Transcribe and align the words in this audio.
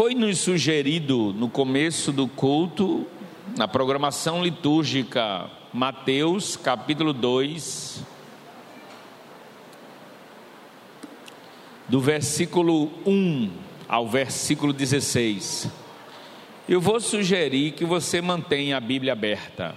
foi 0.00 0.14
nos 0.14 0.38
sugerido 0.38 1.30
no 1.34 1.46
começo 1.46 2.10
do 2.10 2.26
culto, 2.26 3.06
na 3.54 3.68
programação 3.68 4.42
litúrgica, 4.42 5.50
Mateus 5.74 6.56
capítulo 6.56 7.12
2, 7.12 8.02
do 11.86 12.00
versículo 12.00 12.90
1 13.04 13.50
ao 13.86 14.08
versículo 14.08 14.72
16. 14.72 15.68
Eu 16.66 16.80
vou 16.80 16.98
sugerir 16.98 17.72
que 17.72 17.84
você 17.84 18.22
mantenha 18.22 18.78
a 18.78 18.80
Bíblia 18.80 19.12
aberta, 19.12 19.74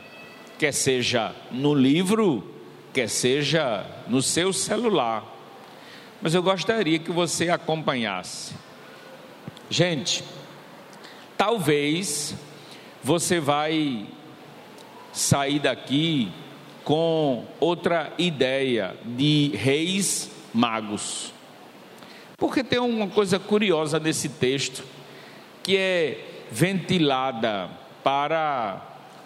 quer 0.57 0.71
seja 0.71 1.35
no 1.51 1.75
livro, 1.75 2.49
quer 2.93 3.09
seja 3.09 3.85
no 4.07 4.21
seu 4.21 4.53
celular. 4.53 5.21
Mas 6.21 6.33
eu 6.33 6.41
gostaria 6.41 6.97
que 6.97 7.11
você 7.11 7.49
acompanhasse. 7.49 8.53
Gente, 9.73 10.23
talvez 11.35 12.35
você 13.03 13.39
vai 13.39 14.05
sair 15.11 15.57
daqui 15.57 16.31
com 16.83 17.43
outra 17.59 18.13
ideia 18.19 18.95
de 19.03 19.49
reis 19.55 20.29
magos. 20.53 21.33
Porque 22.37 22.63
tem 22.63 22.77
uma 22.77 23.07
coisa 23.07 23.39
curiosa 23.39 23.99
nesse 23.99 24.29
texto 24.29 24.83
que 25.63 25.75
é 25.75 26.23
ventilada 26.51 27.67
para 28.03 28.79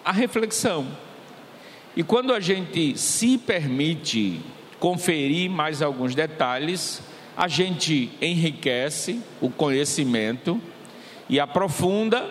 a 0.05 0.14
reflexão. 0.14 0.88
E 1.94 2.04
quando 2.04 2.34
a 2.34 2.40
gente 2.40 2.98
se 2.98 3.38
permite 3.38 4.40
conferir 4.80 5.50
mais 5.50 5.82
alguns 5.82 6.16
detalhes, 6.16 7.02
a 7.38 7.48
gente 7.48 8.12
enriquece 8.20 9.22
o 9.40 9.48
conhecimento 9.48 10.59
e 11.30 11.40
aprofunda 11.40 12.27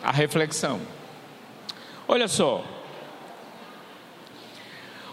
a 0.00 0.12
reflexão. 0.12 0.80
Olha 2.06 2.28
só, 2.28 2.64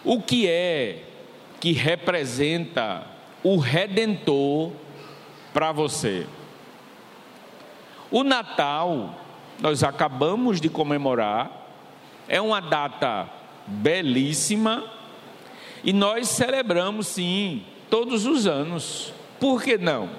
o 0.05 0.21
que 0.21 0.47
é 0.47 1.03
que 1.59 1.71
representa 1.71 3.03
o 3.43 3.57
redentor 3.57 4.71
para 5.51 5.71
você? 5.71 6.27
O 8.11 8.23
Natal, 8.23 9.19
nós 9.59 9.83
acabamos 9.83 10.61
de 10.61 10.69
comemorar, 10.69 11.67
é 12.27 12.39
uma 12.39 12.59
data 12.59 13.27
belíssima 13.65 14.83
e 15.83 15.91
nós 15.91 16.29
celebramos 16.29 17.07
sim 17.07 17.65
todos 17.89 18.25
os 18.25 18.47
anos. 18.47 19.13
Por 19.39 19.61
que 19.61 19.77
não? 19.77 20.09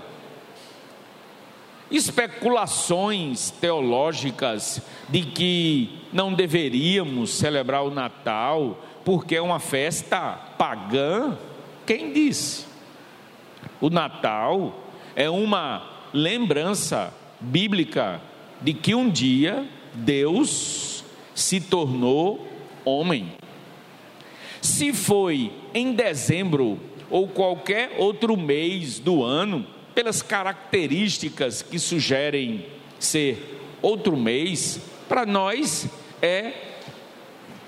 Especulações 1.90 3.50
teológicas 3.50 4.82
de 5.08 5.22
que 5.22 6.00
não 6.12 6.34
deveríamos 6.34 7.30
celebrar 7.30 7.82
o 7.84 7.90
Natal 7.90 8.84
porque 9.04 9.36
é 9.36 9.40
uma 9.40 9.58
festa 9.58 10.32
pagã, 10.58 11.38
quem 11.86 12.12
disse? 12.12 12.66
O 13.80 13.88
Natal 13.88 14.84
é 15.16 15.30
uma 15.30 16.08
lembrança 16.12 17.12
bíblica 17.40 18.20
de 18.60 18.74
que 18.74 18.94
um 18.94 19.08
dia 19.08 19.66
Deus 19.94 21.04
se 21.34 21.60
tornou 21.60 22.46
homem. 22.84 23.32
Se 24.60 24.92
foi 24.92 25.52
em 25.72 25.92
dezembro 25.92 26.78
ou 27.10 27.28
qualquer 27.28 27.96
outro 27.98 28.36
mês 28.36 28.98
do 28.98 29.22
ano, 29.22 29.66
pelas 29.94 30.22
características 30.22 31.62
que 31.62 31.78
sugerem 31.78 32.66
ser 32.98 33.60
outro 33.80 34.16
mês, 34.16 34.80
para 35.08 35.24
nós 35.24 35.88
é 36.20 36.52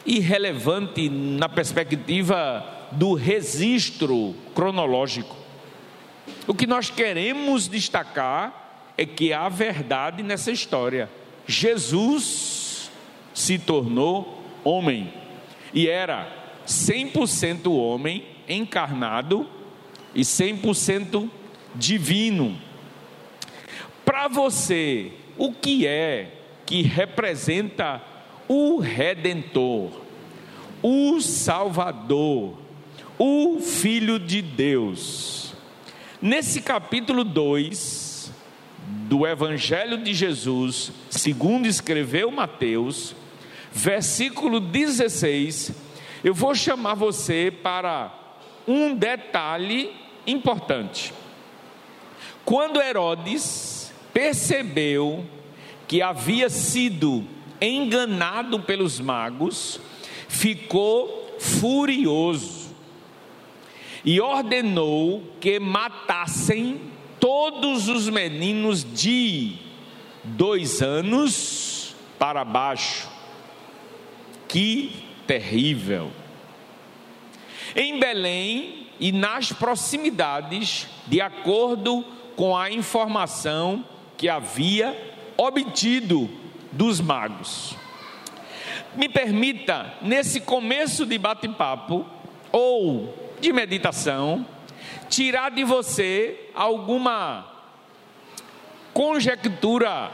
irrelevante 0.05 1.09
na 1.09 1.49
perspectiva 1.49 2.65
do 2.93 3.15
registro 3.15 4.35
cronológico. 4.55 5.37
O 6.47 6.55
que 6.55 6.67
nós 6.67 6.91
queremos 6.91 7.69
destacar 7.69 8.93
é 8.97 9.07
que 9.07 9.33
há 9.33 9.49
verdade 9.49 10.23
nessa 10.23 10.51
história. 10.51 11.09
Jesus 11.47 12.91
se 13.33 13.59
tornou 13.59 14.43
homem 14.65 15.13
e 15.73 15.89
era 15.89 16.29
100% 16.67 17.73
homem 17.73 18.25
encarnado 18.51 19.49
e 20.15 20.23
100% 20.23 21.31
divino. 21.75 22.59
Para 24.05 24.29
você, 24.29 25.13
o 25.39 25.53
que 25.53 25.87
é 25.87 26.35
que 26.67 26.83
representa 26.83 28.03
o 28.49 28.79
redentor, 28.79 29.93
o 30.83 31.21
salvador, 31.21 32.59
o 33.17 33.61
filho 33.61 34.19
de 34.19 34.43
Deus? 34.43 35.55
Nesse 36.21 36.61
capítulo 36.61 37.25
2, 37.25 38.33
do 39.09 39.27
Evangelho 39.27 39.99
de 39.99 40.13
Jesus, 40.13 40.93
segundo 41.09 41.67
escreveu 41.67 42.31
Mateus, 42.31 43.15
versículo 43.73 44.61
16, 44.61 45.73
eu 46.25 46.35
vou 46.35 46.55
chamar 46.55 46.95
você 46.95 47.53
para 47.63 48.20
um 48.71 48.95
detalhe 48.95 49.91
importante. 50.25 51.13
Quando 52.45 52.81
Herodes 52.81 53.93
percebeu 54.13 55.25
que 55.89 56.01
havia 56.01 56.49
sido 56.49 57.25
enganado 57.61 58.61
pelos 58.61 59.01
magos, 59.01 59.81
ficou 60.29 61.37
furioso 61.41 62.71
e 64.05 64.21
ordenou 64.21 65.23
que 65.41 65.59
matassem 65.59 66.81
todos 67.19 67.89
os 67.89 68.09
meninos 68.09 68.85
de 68.85 69.57
dois 70.23 70.81
anos 70.81 71.95
para 72.19 72.45
baixo. 72.45 73.09
Que 74.47 74.93
terrível! 75.27 76.11
Em 77.75 77.99
Belém 77.99 78.87
e 78.99 79.13
nas 79.13 79.53
proximidades, 79.53 80.87
de 81.07 81.21
acordo 81.21 82.05
com 82.37 82.57
a 82.57 82.71
informação 82.71 83.85
que 84.17 84.29
havia 84.29 84.97
obtido 85.37 86.29
dos 86.73 87.01
magos. 87.01 87.77
Me 88.95 89.09
permita, 89.09 89.95
nesse 90.03 90.41
começo 90.41 91.07
de 91.07 91.17
bate-papo 91.17 92.05
ou 92.53 93.15
de 93.41 93.53
meditação, 93.53 94.45
tirar 95.09 95.51
de 95.51 95.65
você 95.65 96.51
alguma 96.55 97.47
conjectura 98.93 100.11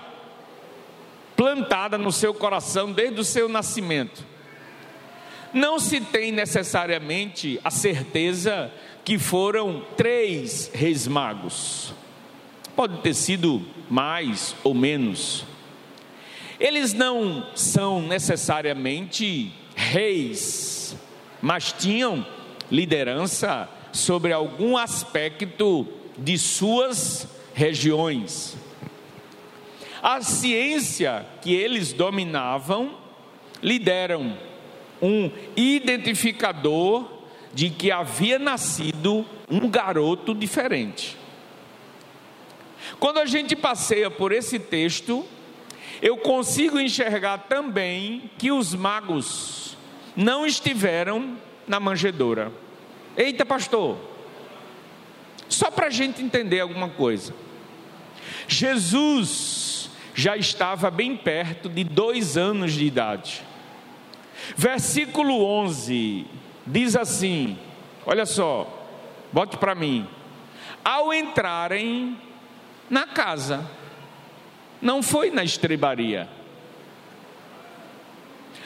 plantada 1.34 1.98
no 1.98 2.12
seu 2.12 2.32
coração 2.32 2.92
desde 2.92 3.20
o 3.20 3.24
seu 3.24 3.48
nascimento. 3.48 4.24
Não 5.52 5.78
se 5.78 6.00
tem 6.00 6.32
necessariamente 6.32 7.60
a 7.64 7.70
certeza 7.70 8.70
que 9.04 9.18
foram 9.18 9.84
três 9.96 10.70
reis 10.74 11.06
magos. 11.06 11.94
Pode 12.74 12.98
ter 12.98 13.14
sido 13.14 13.64
mais 13.88 14.54
ou 14.62 14.74
menos. 14.74 15.44
Eles 16.58 16.92
não 16.92 17.46
são 17.54 18.02
necessariamente 18.02 19.52
reis, 19.74 20.96
mas 21.40 21.72
tinham 21.72 22.26
liderança 22.70 23.68
sobre 23.92 24.32
algum 24.32 24.76
aspecto 24.76 25.86
de 26.18 26.38
suas 26.38 27.28
regiões. 27.54 28.56
A 30.02 30.20
ciência 30.20 31.26
que 31.40 31.54
eles 31.54 31.92
dominavam 31.92 32.96
lhe 33.62 33.78
deram 33.78 34.36
um 35.00 35.30
identificador 35.56 37.06
de 37.52 37.70
que 37.70 37.90
havia 37.90 38.38
nascido 38.38 39.24
um 39.50 39.68
garoto 39.68 40.34
diferente. 40.34 41.16
Quando 42.98 43.18
a 43.18 43.26
gente 43.26 43.56
passeia 43.56 44.10
por 44.10 44.32
esse 44.32 44.58
texto, 44.58 45.24
eu 46.00 46.16
consigo 46.18 46.78
enxergar 46.78 47.38
também 47.48 48.30
que 48.38 48.52
os 48.52 48.74
magos 48.74 49.76
não 50.14 50.46
estiveram 50.46 51.36
na 51.66 51.80
manjedoura. 51.80 52.52
Eita, 53.16 53.44
pastor, 53.44 53.96
só 55.48 55.70
para 55.70 55.86
a 55.86 55.90
gente 55.90 56.22
entender 56.22 56.60
alguma 56.60 56.88
coisa. 56.88 57.34
Jesus 58.48 59.90
já 60.14 60.36
estava 60.36 60.90
bem 60.90 61.16
perto 61.16 61.68
de 61.68 61.84
dois 61.84 62.36
anos 62.36 62.72
de 62.72 62.84
idade. 62.84 63.42
Versículo 64.54 65.42
11 65.44 66.26
diz 66.66 66.94
assim: 66.94 67.58
olha 68.04 68.26
só, 68.26 68.66
bote 69.32 69.56
para 69.56 69.74
mim. 69.74 70.06
Ao 70.84 71.12
entrarem 71.12 72.16
na 72.88 73.06
casa, 73.06 73.68
não 74.80 75.02
foi 75.02 75.30
na 75.30 75.42
estrebaria. 75.42 76.28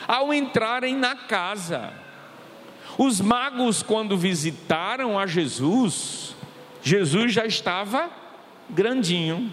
Ao 0.07 0.35
entrarem 0.35 0.97
na 0.97 1.15
casa, 1.15 1.93
os 2.99 3.21
magos, 3.21 3.83
quando 3.83 4.19
visitaram 4.19 5.19
a 5.19 5.27
Jesus, 5.27 6.35
Jesus 6.83 7.33
já 7.33 7.47
estava 7.47 8.11
grandinho. 8.69 9.51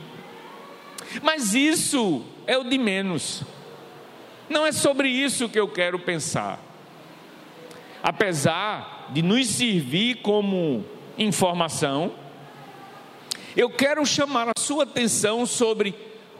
Mas 1.21 1.53
isso 1.53 2.25
é 2.45 2.57
o 2.57 2.63
de 2.63 2.77
menos. 2.77 3.43
Não 4.49 4.65
é 4.65 4.71
sobre 4.71 5.09
isso 5.09 5.49
que 5.49 5.59
eu 5.59 5.67
quero 5.67 5.99
pensar. 5.99 6.59
Apesar 8.01 9.09
de 9.11 9.21
nos 9.21 9.47
servir 9.47 10.21
como 10.21 10.85
informação, 11.17 12.13
eu 13.55 13.69
quero 13.69 14.05
chamar 14.05 14.49
a 14.49 14.59
sua 14.59 14.83
atenção 14.83 15.45
sobre 15.45 15.95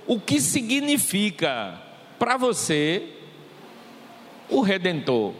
o 0.05 0.19
que 0.19 0.39
significa 0.39 1.81
para 2.17 2.37
você 2.37 3.09
o 4.49 4.61
Redentor. 4.61 5.33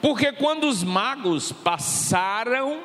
Porque 0.00 0.32
quando 0.32 0.64
os 0.64 0.82
magos 0.82 1.52
passaram 1.52 2.82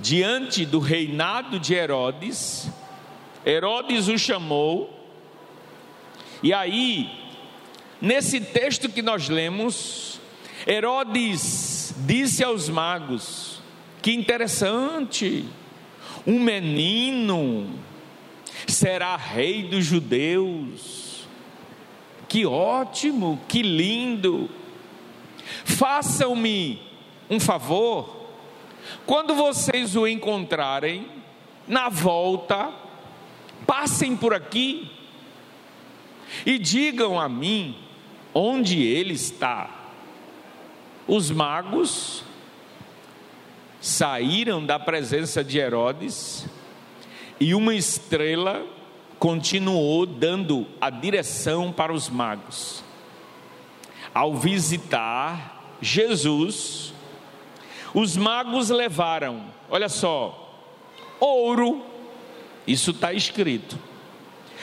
diante 0.00 0.66
do 0.66 0.78
reinado 0.78 1.58
de 1.58 1.74
Herodes, 1.74 2.68
Herodes 3.46 4.08
o 4.08 4.18
chamou, 4.18 5.03
e 6.44 6.52
aí, 6.52 7.10
nesse 8.02 8.38
texto 8.38 8.90
que 8.90 9.00
nós 9.00 9.30
lemos, 9.30 10.20
Herodes 10.66 11.94
disse 12.06 12.44
aos 12.44 12.68
magos: 12.68 13.62
que 14.02 14.12
interessante, 14.12 15.46
um 16.26 16.38
menino 16.38 17.70
será 18.66 19.16
rei 19.16 19.62
dos 19.62 19.86
judeus, 19.86 21.26
que 22.28 22.44
ótimo, 22.44 23.40
que 23.48 23.62
lindo, 23.62 24.50
façam-me 25.64 26.78
um 27.30 27.40
favor, 27.40 28.28
quando 29.06 29.34
vocês 29.34 29.96
o 29.96 30.06
encontrarem, 30.06 31.06
na 31.66 31.88
volta, 31.88 32.70
passem 33.66 34.14
por 34.14 34.34
aqui 34.34 34.90
e 36.44 36.58
digam 36.58 37.18
a 37.18 37.28
mim 37.28 37.76
onde 38.32 38.82
ele 38.82 39.14
está. 39.14 39.70
Os 41.06 41.30
magos 41.30 42.24
saíram 43.80 44.64
da 44.64 44.78
presença 44.78 45.44
de 45.44 45.58
Herodes 45.58 46.46
e 47.38 47.54
uma 47.54 47.74
estrela 47.74 48.66
continuou 49.18 50.06
dando 50.06 50.66
a 50.80 50.90
direção 50.90 51.70
para 51.70 51.92
os 51.92 52.08
magos. 52.08 52.82
Ao 54.14 54.34
visitar 54.34 55.76
Jesus, 55.80 56.94
os 57.92 58.16
magos 58.16 58.70
levaram, 58.70 59.44
olha 59.68 59.88
só, 59.88 60.64
ouro, 61.20 61.84
isso 62.66 62.90
está 62.90 63.12
escrito. 63.12 63.78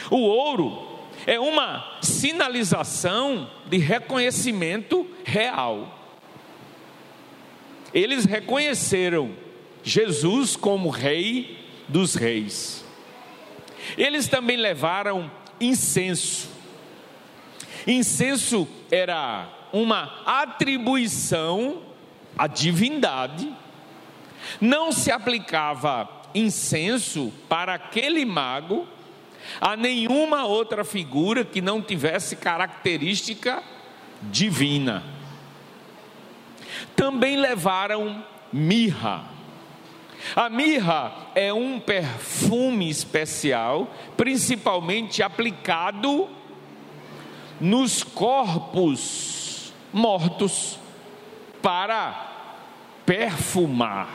O 0.10 0.18
ouro 0.18 0.91
é 1.26 1.40
uma 1.40 2.00
sinalização 2.02 3.50
de 3.68 3.78
reconhecimento 3.78 5.08
real. 5.24 5.98
Eles 7.94 8.26
reconheceram 8.26 9.32
Jesus 9.84 10.56
como 10.56 10.90
Rei 10.90 11.60
dos 11.88 12.16
Reis. 12.16 12.86
Eles 13.98 14.28
também 14.28 14.58
levaram 14.58 15.30
incenso. 15.60 16.50
Incenso 17.86 18.68
era 18.90 19.50
uma 19.74 20.22
atribuição 20.26 21.82
a 22.38 22.48
divindade, 22.48 23.54
não 24.60 24.92
se 24.92 25.12
aplicava 25.12 26.10
incenso 26.34 27.32
para 27.48 27.74
aquele 27.76 28.26
mago 28.26 28.88
a 29.60 29.76
nenhuma 29.76 30.46
outra 30.46 30.84
figura 30.84 31.44
que 31.44 31.62
não 31.62 31.82
tivesse 31.82 32.36
característica 32.36 33.64
divina. 34.24 35.04
Também 36.96 37.38
levaram 37.38 38.24
mirra. 38.52 39.26
A 40.36 40.50
mirra 40.50 41.12
é 41.34 41.52
um 41.52 41.80
perfume 41.80 42.90
especial, 42.90 43.92
principalmente 44.16 45.24
aplicado 45.24 46.30
nos 47.60 48.04
corpos 48.04 49.74
mortos 49.92 50.80
para 51.62 52.32
perfumar. 53.06 54.10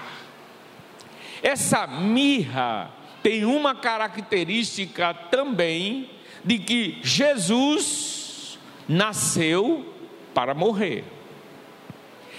Essa 1.43 1.87
mirra 1.87 2.91
tem 3.23 3.45
uma 3.45 3.75
característica 3.75 5.13
também 5.15 6.11
de 6.45 6.59
que 6.59 6.99
Jesus 7.03 8.59
nasceu 8.89 9.95
para 10.33 10.55
morrer. 10.55 11.05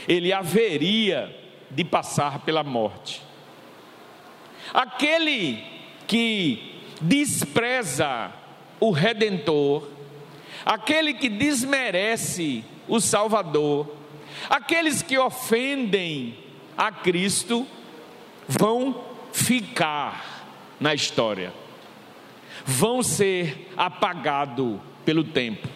Ele 0.08 0.32
haveria 0.32 1.36
de 1.70 1.84
passar 1.84 2.40
pela 2.40 2.64
morte. 2.64 3.22
Aquele 4.74 5.64
que 6.08 6.82
despreza 7.02 8.32
o 8.80 8.92
redentor, 8.92 9.88
aquele 10.66 11.14
que 11.14 11.28
desmerece 11.28 12.64
o 12.88 13.00
Salvador, 13.02 13.98
Aqueles 14.50 15.02
que 15.02 15.18
ofendem 15.18 16.38
a 16.78 16.92
Cristo 16.92 17.68
vão 18.48 19.04
ficar 19.34 20.37
na 20.80 20.94
história, 20.94 21.54
vão 22.66 23.02
ser 23.02 23.72
apagados 23.78 24.78
pelo 25.06 25.24
tempo. 25.24 25.68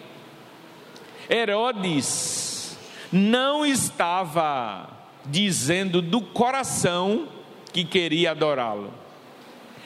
Herodes 1.28 2.78
não 3.10 3.64
estava 3.64 4.88
dizendo 5.24 6.02
do 6.02 6.20
coração 6.20 7.28
que 7.72 7.84
queria 7.84 8.32
adorá-lo. 8.32 8.92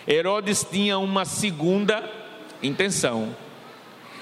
Herodes 0.09 0.67
tinha 0.69 0.99
uma 0.99 1.25
segunda 1.25 2.09
intenção. 2.63 3.35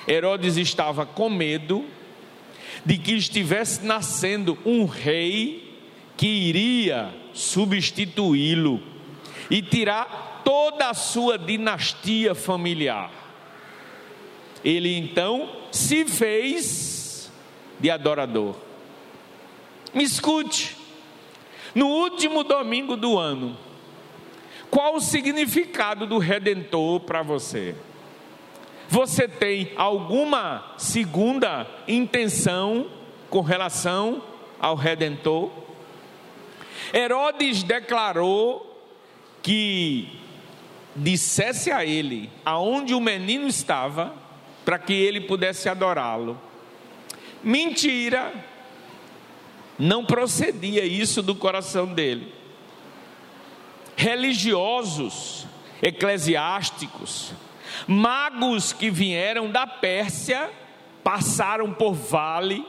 Herodes 0.07 0.57
estava 0.57 1.07
com 1.07 1.31
medo 1.31 1.85
de 2.85 2.99
que 2.99 3.13
estivesse 3.13 3.85
nascendo 3.85 4.59
um 4.65 4.85
rei 4.85 5.79
que 6.17 6.27
iria 6.27 7.13
substituí-lo 7.33 8.83
e 9.51 9.63
tirar 9.63 10.34
toda 10.45 10.91
a 10.91 10.95
sua 10.95 11.39
dinastia 11.39 12.35
familiar. 12.35 13.11
Ele 14.65 14.97
então 14.97 15.51
se 15.73 16.05
fez 16.05 17.33
de 17.81 17.91
adorador. 17.91 18.55
Me 19.93 20.05
escute, 20.05 20.77
no 21.75 21.87
último 21.87 22.45
domingo 22.45 22.97
do 22.97 23.19
ano, 23.19 23.57
qual 24.71 24.97
o 24.97 25.01
significado 25.01 26.07
do 26.07 26.19
redentor 26.19 27.01
para 27.01 27.23
você? 27.23 27.75
Você 28.89 29.27
tem 29.27 29.73
alguma 29.77 30.75
segunda 30.77 31.67
intenção 31.87 32.91
com 33.31 33.41
relação 33.41 34.23
ao 34.61 34.75
redentor? 34.75 35.51
Herodes 36.93 37.63
declarou 37.63 38.71
que 39.43 40.24
dissesse 40.97 41.71
a 41.71 41.85
ele 41.85 42.31
aonde 42.45 42.95
o 42.95 43.01
menino 43.01 43.47
estava 43.47 44.15
para 44.65 44.79
que 44.79 44.93
ele 44.93 45.21
pudesse 45.21 45.69
adorá-lo. 45.69 46.41
Mentira! 47.43 48.33
Não 49.79 50.05
procedia 50.05 50.85
isso 50.85 51.21
do 51.21 51.35
coração 51.35 51.87
dele. 51.87 52.33
Religiosos, 53.97 55.47
eclesiásticos, 55.83 57.35
Magos 57.87 58.73
que 58.73 58.91
vieram 58.91 59.51
da 59.51 59.67
Pérsia 59.67 60.51
passaram 61.03 61.73
por 61.73 61.93
vale, 61.93 62.65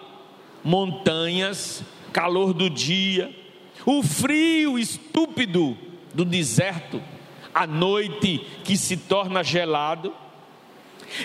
montanhas, 0.63 1.84
calor 2.12 2.53
do 2.53 2.70
dia, 2.70 3.34
o 3.86 4.01
frio 4.03 4.77
estúpido 4.79 5.77
do 6.13 6.25
deserto, 6.25 7.01
a 7.56 7.66
noite 7.66 8.46
que 8.66 8.78
se 8.78 8.98
torna 8.98 9.42
gelado. 9.42 10.14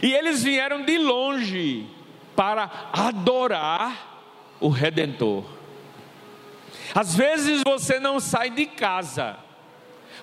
E 0.00 0.12
eles 0.12 0.44
vieram 0.44 0.84
de 0.84 0.96
longe 0.96 1.86
para 2.36 2.70
adorar 2.92 4.56
o 4.60 4.68
Redentor. 4.68 5.44
Às 6.94 7.16
vezes 7.16 7.62
você 7.66 7.98
não 7.98 8.20
sai 8.20 8.50
de 8.50 8.66
casa 8.66 9.36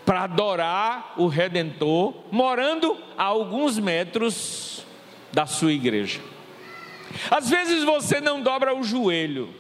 para 0.06 0.24
adorar 0.24 1.16
o 1.18 1.28
Redentor, 1.28 2.14
morando 2.32 2.98
a 3.18 3.26
alguns 3.26 3.78
metros 3.78 4.86
da 5.34 5.46
sua 5.46 5.74
igreja. 5.74 6.22
Às 7.30 7.50
vezes 7.50 7.84
você 7.84 8.22
não 8.22 8.42
dobra 8.42 8.74
o 8.74 8.84
joelho 8.84 9.54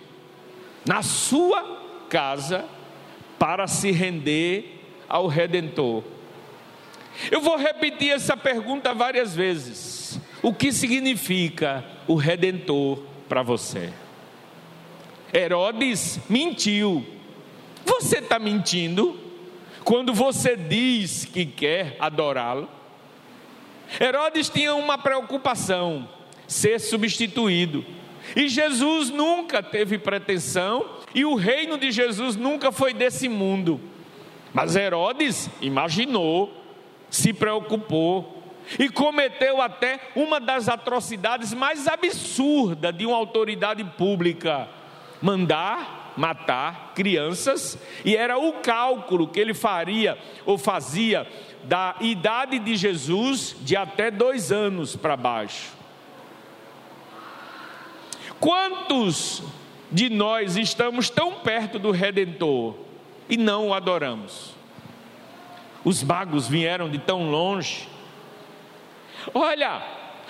na 0.85 1.01
sua 1.01 2.05
casa 2.09 2.65
para 3.37 3.67
se 3.67 3.91
render 3.91 4.81
ao 5.09 5.27
Redentor. 5.27 6.03
Eu 7.31 7.41
vou 7.41 7.57
repetir 7.57 8.11
essa 8.11 8.37
pergunta 8.37 8.93
várias 8.93 9.35
vezes. 9.35 10.19
O 10.41 10.53
que 10.53 10.71
significa 10.71 11.83
o 12.07 12.15
Redentor 12.15 12.99
para 13.27 13.41
você? 13.41 13.91
Herodes 15.33 16.19
mentiu. 16.29 17.05
Você 17.85 18.19
está 18.19 18.37
mentindo 18.39 19.19
quando 19.83 20.13
você 20.13 20.55
diz 20.55 21.25
que 21.25 21.45
quer 21.45 21.95
adorá-lo? 21.99 22.69
Herodes 23.99 24.49
tinha 24.49 24.75
uma 24.75 24.97
preocupação: 24.97 26.07
ser 26.47 26.79
substituído. 26.79 27.83
E 28.35 28.49
Jesus 28.49 29.09
nunca 29.09 29.63
teve 29.63 29.97
pretensão, 29.97 30.85
e 31.15 31.23
o 31.23 31.35
reino 31.35 31.77
de 31.77 31.91
Jesus 31.91 32.35
nunca 32.35 32.71
foi 32.71 32.93
desse 32.93 33.29
mundo. 33.29 33.79
Mas 34.53 34.75
Herodes 34.75 35.49
imaginou, 35.61 36.53
se 37.09 37.33
preocupou 37.33 38.43
e 38.77 38.89
cometeu 38.89 39.61
até 39.61 39.99
uma 40.15 40.39
das 40.39 40.67
atrocidades 40.67 41.53
mais 41.53 41.87
absurdas 41.87 42.95
de 42.95 43.05
uma 43.05 43.15
autoridade 43.15 43.83
pública: 43.83 44.67
mandar 45.21 45.97
matar 46.17 46.93
crianças, 46.95 47.77
e 48.03 48.15
era 48.15 48.39
o 48.39 48.53
cálculo 48.53 49.27
que 49.27 49.39
ele 49.39 49.53
faria 49.53 50.17
ou 50.45 50.57
fazia 50.57 51.27
da 51.63 51.95
idade 52.01 52.59
de 52.59 52.75
Jesus 52.75 53.55
de 53.61 53.75
até 53.75 54.09
dois 54.09 54.51
anos 54.51 54.95
para 54.95 55.15
baixo. 55.15 55.77
Quantos 58.39 59.43
de 59.91 60.09
nós 60.09 60.57
estamos 60.57 61.09
tão 61.09 61.35
perto 61.35 61.79
do 61.79 61.91
Redentor 61.91 62.75
e 63.29 63.37
não 63.37 63.69
o 63.69 63.73
adoramos? 63.73 64.56
Os 65.87 66.03
magos 66.03 66.49
vieram 66.49 66.89
de 66.89 66.99
tão 66.99 67.31
longe. 67.31 67.87
Olha, 69.33 69.81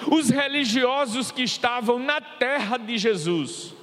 os 0.06 0.30
religiosos 0.30 1.32
que 1.32 1.42
estavam 1.42 1.98
na 1.98 2.22
terra 2.22 2.78
de 2.78 2.96
Jesus, 2.96 3.74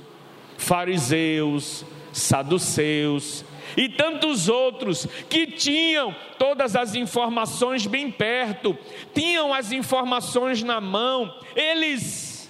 fariseus, 0.57 1.85
saduceus 2.12 3.45
e 3.76 3.88
tantos 3.88 4.49
outros 4.49 5.04
que 5.28 5.49
tinham 5.49 6.14
todas 6.38 6.76
as 6.76 6.95
informações 6.95 7.88
bem 7.88 8.09
perto, 8.09 8.78
tinham 9.12 9.52
as 9.52 9.73
informações 9.73 10.62
na 10.62 10.81
mão, 10.81 11.37
eles 11.57 12.49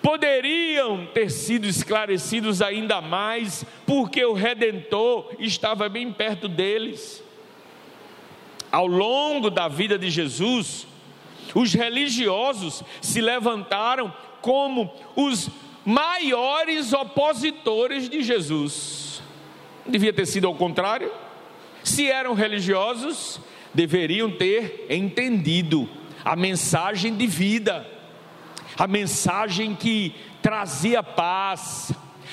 poderiam 0.00 1.06
ter 1.06 1.28
sido 1.28 1.66
esclarecidos 1.66 2.62
ainda 2.62 3.00
mais, 3.00 3.64
porque 3.84 4.24
o 4.24 4.32
Redentor 4.32 5.34
estava 5.40 5.88
bem 5.88 6.12
perto 6.12 6.46
deles. 6.46 7.28
Ao 8.70 8.86
longo 8.86 9.50
da 9.50 9.68
vida 9.68 9.98
de 9.98 10.10
Jesus, 10.10 10.86
os 11.54 11.72
religiosos 11.74 12.82
se 13.00 13.20
levantaram 13.20 14.12
como 14.40 14.92
os 15.16 15.50
maiores 15.84 16.92
opositores 16.92 18.08
de 18.08 18.22
Jesus. 18.22 19.22
Devia 19.86 20.12
ter 20.12 20.26
sido 20.26 20.46
ao 20.46 20.54
contrário. 20.54 21.10
Se 21.82 22.06
eram 22.06 22.34
religiosos, 22.34 23.40
deveriam 23.74 24.30
ter 24.30 24.86
entendido 24.88 25.88
a 26.24 26.36
mensagem 26.36 27.16
de 27.16 27.26
vida, 27.26 27.86
a 28.78 28.86
mensagem 28.86 29.74
que 29.74 30.14
trazia 30.42 31.02
paz, 31.02 31.92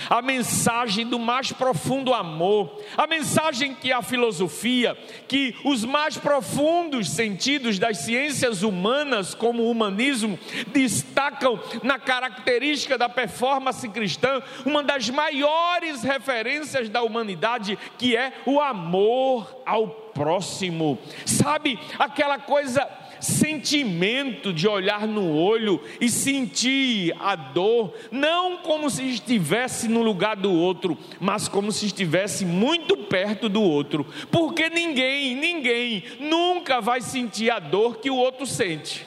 a 0.10 0.22
mensagem 0.22 1.06
do 1.06 1.20
mais 1.20 1.52
profundo 1.52 2.14
amor, 2.14 2.82
a 2.98 3.08
mensagem 3.08 3.74
que 3.74 3.92
a 3.92 4.02
filosofia, 4.02 4.98
que 5.28 5.56
os 5.64 5.84
mais 5.84 6.18
profundos 6.18 7.10
sentidos 7.10 7.80
das 7.80 8.00
ciências 8.00 8.64
humanas, 8.64 9.34
como 9.34 9.64
o 9.64 9.72
humanismo, 9.72 10.38
destacam 10.68 11.60
na 11.84 12.00
característica 12.00 12.98
da 12.98 13.10
performance 13.10 13.88
cristã, 13.90 14.42
uma 14.66 14.84
das 14.84 15.10
maiores 15.10 16.04
referências 16.04 16.90
da 16.90 17.02
humanidade, 17.02 17.78
que 17.98 18.16
é 18.16 18.34
o 18.46 18.60
amor 18.60 19.62
ao 19.66 19.88
próximo. 19.88 20.98
Sabe 21.26 21.80
aquela 22.00 22.40
coisa 22.40 22.88
sentimento 23.20 24.54
de 24.54 24.68
olhar 24.68 25.08
no 25.08 25.36
olho 25.36 25.82
e 26.00 26.10
sentir 26.10 27.16
a 27.20 27.36
dor, 27.36 27.94
não 28.12 28.58
como 28.58 28.90
se 28.90 29.04
estivesse 29.04 29.88
no 29.88 30.02
lugar 30.02 30.36
do 30.36 30.52
outro, 30.52 30.98
mas 31.20 31.48
como 31.48 31.72
se 31.72 31.86
estivesse 31.86 32.46
muito 32.46 32.98
perto 32.98 33.50
do 33.50 33.62
outro, 33.62 34.06
porque 34.32 34.70
ninguém, 34.70 35.36
ninguém 35.36 36.04
nunca 36.20 36.82
vai 36.82 37.02
sentir 37.02 37.50
a 37.50 37.60
dor 37.60 37.98
que 37.98 38.10
o 38.10 38.16
outro 38.16 38.46
sente. 38.46 39.06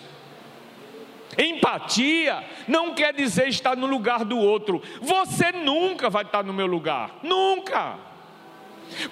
Empatia 1.39 2.45
não 2.67 2.95
quer 2.95 3.15
dizer 3.15 3.49
estar 3.49 3.77
no 3.77 3.87
lugar 3.87 4.25
do 4.25 4.37
outro. 4.37 4.83
Você 5.01 5.53
nunca 5.53 6.11
vai 6.11 6.25
estar 6.25 6.43
no 6.43 6.53
meu 6.53 6.67
lugar. 6.67 7.19
Nunca. 7.23 7.99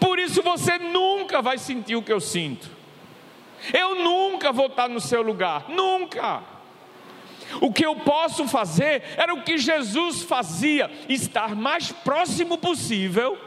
Por 0.01 0.19
isso 0.19 0.43
você 0.43 0.79
nunca 0.79 1.41
vai 1.41 1.59
sentir 1.59 1.97
o 1.97 2.03
que 2.03 2.13
eu 2.13 2.21
sinto. 2.21 2.78
Eu 3.73 3.97
nunca 3.97 4.53
vou 4.53 4.67
estar 4.67 4.89
no 4.89 5.01
seu 5.01 5.23
lugar, 5.23 5.67
nunca. 5.69 6.43
O 7.61 7.73
que 7.73 7.85
eu 7.85 7.97
posso 7.97 8.47
fazer 8.47 9.03
era 9.17 9.33
o 9.33 9.43
que 9.43 9.59
Jesus 9.59 10.23
fazia, 10.23 10.91
estar 11.09 11.57
mais 11.57 11.91
próximo 11.91 12.59
possível 12.59 13.39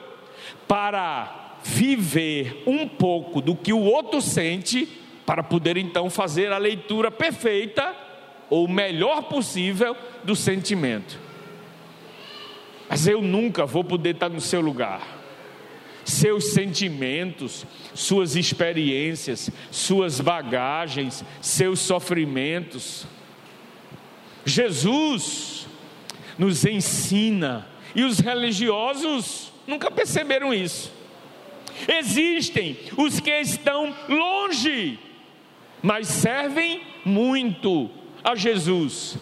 para 0.68 1.58
viver 1.64 2.64
um 2.66 2.88
pouco 2.88 3.42
do 3.42 3.56
que 3.56 3.72
o 3.72 3.80
outro 3.80 4.22
sente, 4.22 4.88
para 5.26 5.44
poder 5.44 5.78
então 5.78 6.10
fazer 6.10 6.52
a 6.52 6.58
leitura 6.58 7.12
perfeita 7.12 7.96
ou 8.50 8.68
melhor 8.68 9.24
possível 9.24 9.96
do 10.24 10.36
sentimento. 10.36 11.20
Mas 12.90 13.08
eu 13.08 13.22
nunca 13.22 13.66
vou 13.66 13.84
poder 13.84 14.16
estar 14.16 14.30
no 14.30 14.42
seu 14.42 14.60
lugar 14.60 15.21
seus 16.12 16.54
sentimentos, 16.54 17.66
suas 17.94 18.36
experiências, 18.36 19.50
suas 19.72 20.20
bagagens, 20.20 21.24
seus 21.42 21.80
sofrimentos. 21.80 23.08
Jesus 24.46 25.68
nos 26.38 26.66
ensina, 26.66 27.68
e 27.94 28.04
os 28.04 28.20
religiosos 28.20 29.52
nunca 29.68 29.92
perceberam 29.92 30.54
isso. 30.54 30.92
Existem 31.88 32.78
os 32.98 33.20
que 33.20 33.32
estão 33.40 33.96
longe, 34.08 35.00
mas 35.82 36.08
servem 36.08 36.82
muito 37.06 37.90
a 38.24 38.36
Jesus. 38.36 39.18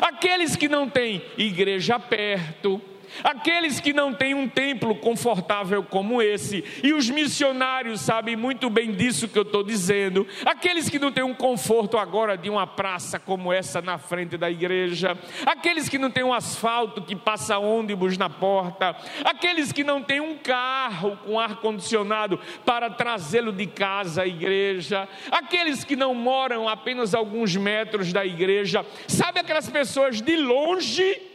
Aqueles 0.00 0.56
que 0.56 0.68
não 0.68 0.88
têm 0.88 1.22
igreja 1.36 1.98
perto, 1.98 2.80
Aqueles 3.22 3.80
que 3.80 3.92
não 3.92 4.12
têm 4.12 4.34
um 4.34 4.48
templo 4.48 4.94
confortável 4.94 5.82
como 5.82 6.22
esse, 6.22 6.64
e 6.82 6.92
os 6.92 7.08
missionários 7.10 8.00
sabem 8.00 8.36
muito 8.36 8.70
bem 8.70 8.92
disso 8.92 9.28
que 9.28 9.38
eu 9.38 9.42
estou 9.42 9.62
dizendo, 9.62 10.26
aqueles 10.44 10.88
que 10.88 10.98
não 10.98 11.12
têm 11.12 11.24
um 11.24 11.34
conforto 11.34 11.98
agora 11.98 12.36
de 12.36 12.48
uma 12.48 12.66
praça 12.66 13.18
como 13.18 13.52
essa 13.52 13.80
na 13.80 13.98
frente 13.98 14.36
da 14.36 14.50
igreja, 14.50 15.16
aqueles 15.46 15.88
que 15.88 15.98
não 15.98 16.10
têm 16.10 16.24
um 16.24 16.32
asfalto 16.32 17.02
que 17.02 17.14
passa 17.16 17.58
ônibus 17.58 18.16
na 18.16 18.28
porta, 18.28 18.96
aqueles 19.24 19.72
que 19.72 19.84
não 19.84 20.02
têm 20.02 20.20
um 20.20 20.36
carro 20.36 21.18
com 21.24 21.38
ar-condicionado 21.38 22.38
para 22.64 22.90
trazê-lo 22.90 23.52
de 23.52 23.66
casa 23.66 24.22
à 24.22 24.26
igreja, 24.26 25.08
aqueles 25.30 25.84
que 25.84 25.96
não 25.96 26.14
moram 26.14 26.68
apenas 26.68 27.14
alguns 27.14 27.54
metros 27.56 28.12
da 28.12 28.24
igreja, 28.24 28.84
sabe 29.06 29.40
aquelas 29.40 29.68
pessoas 29.68 30.20
de 30.20 30.36
longe 30.36 31.31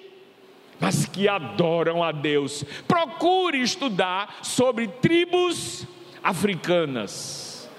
mas 0.80 1.06
que 1.06 1.28
adoram 1.28 2.04
a 2.04 2.12
Deus. 2.12 2.64
Procure 2.88 3.62
estudar 3.62 4.40
sobre 4.42 4.88
tribos 4.88 5.86
africanas 6.24 7.70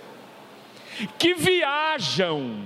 que 1.19 1.35
viajam 1.35 2.64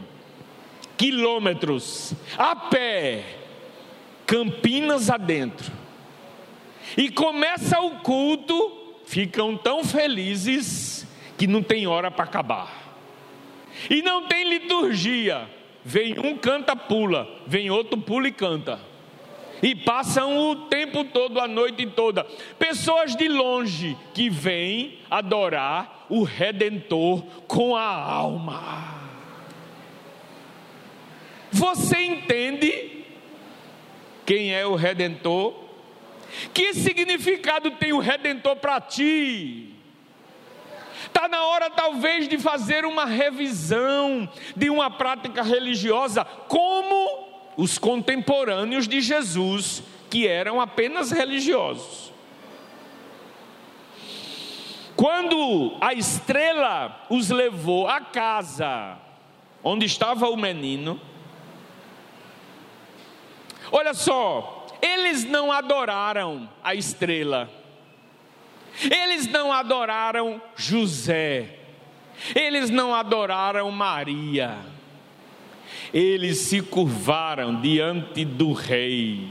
quilômetros 0.97 2.15
a 2.39 2.57
pé, 2.57 3.25
Campinas 4.27 5.11
adentro, 5.11 5.71
e 6.97 7.11
começa 7.11 7.81
o 7.81 8.01
culto, 8.01 8.97
ficam 9.05 9.57
tão 9.57 9.85
felizes 9.85 11.07
que 11.37 11.47
não 11.47 11.63
tem 11.63 11.87
hora 11.87 12.11
para 12.11 12.25
acabar. 12.25 12.81
E 13.91 14.01
não 14.03 14.27
tem 14.29 14.49
liturgia. 14.49 15.49
Vem 15.85 16.19
um 16.19 16.37
canta 16.37 16.77
pula, 16.77 17.29
vem 17.47 17.71
outro 17.71 17.99
pula 17.99 18.29
e 18.29 18.33
canta 18.33 18.92
e 19.63 19.77
passam 19.77 20.37
o 20.37 20.57
tempo 20.67 21.05
todo, 21.05 21.39
a 21.39 21.47
noite 21.47 21.87
toda. 21.87 22.25
Pessoas 22.59 23.15
de 23.15 23.29
longe 23.29 23.97
que 24.13 24.29
vêm 24.29 24.99
adorar 25.09 26.07
o 26.11 26.25
Redentor 26.25 27.23
com 27.47 27.77
a 27.77 27.87
alma. 27.87 29.01
Você 31.53 31.97
entende 31.99 33.05
quem 34.27 34.53
é 34.53 34.67
o 34.67 34.75
Redentor? 34.75 35.55
Que 36.53 36.75
significado 36.75 37.71
tem 37.73 37.93
o 37.93 37.99
Redentor 37.99 38.57
para 38.57 38.81
ti? 38.81 39.69
Está 41.07 41.29
na 41.29 41.45
hora, 41.45 41.69
talvez, 41.69 42.27
de 42.27 42.39
fazer 42.39 42.85
uma 42.85 43.05
revisão 43.05 44.29
de 44.57 44.71
uma 44.71 44.91
prática 44.91 45.43
religiosa, 45.43 46.25
como 46.25 47.32
os 47.57 47.79
contemporâneos 47.79 48.89
de 48.89 49.01
Jesus, 49.01 49.83
que 50.11 50.27
eram 50.27 50.61
apenas 50.61 51.11
religiosos. 51.11 52.13
Quando 54.97 55.77
a 55.81 55.95
estrela 55.95 57.07
os 57.11 57.31
levou 57.31 57.89
à 57.89 58.01
casa 58.01 58.99
onde 59.65 59.87
estava 59.87 60.29
o 60.29 60.37
menino, 60.37 61.01
olha 63.71 63.95
só, 63.95 64.67
eles 64.81 65.25
não 65.25 65.51
adoraram 65.51 66.49
a 66.63 66.75
estrela. 66.75 67.49
Eles 68.91 69.27
não 69.27 69.53
adoraram 69.53 70.41
José, 70.57 71.59
eles 72.35 72.71
não 72.71 72.95
adoraram 72.95 73.71
Maria, 73.71 74.59
eles 75.93 76.39
se 76.39 76.61
curvaram 76.61 77.61
diante 77.61 78.25
do 78.25 78.53
Rei, 78.53 79.29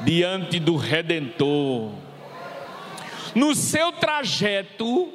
diante 0.00 0.58
do 0.58 0.76
Redentor. 0.76 1.92
No 3.34 3.54
seu 3.54 3.92
trajeto, 3.92 5.12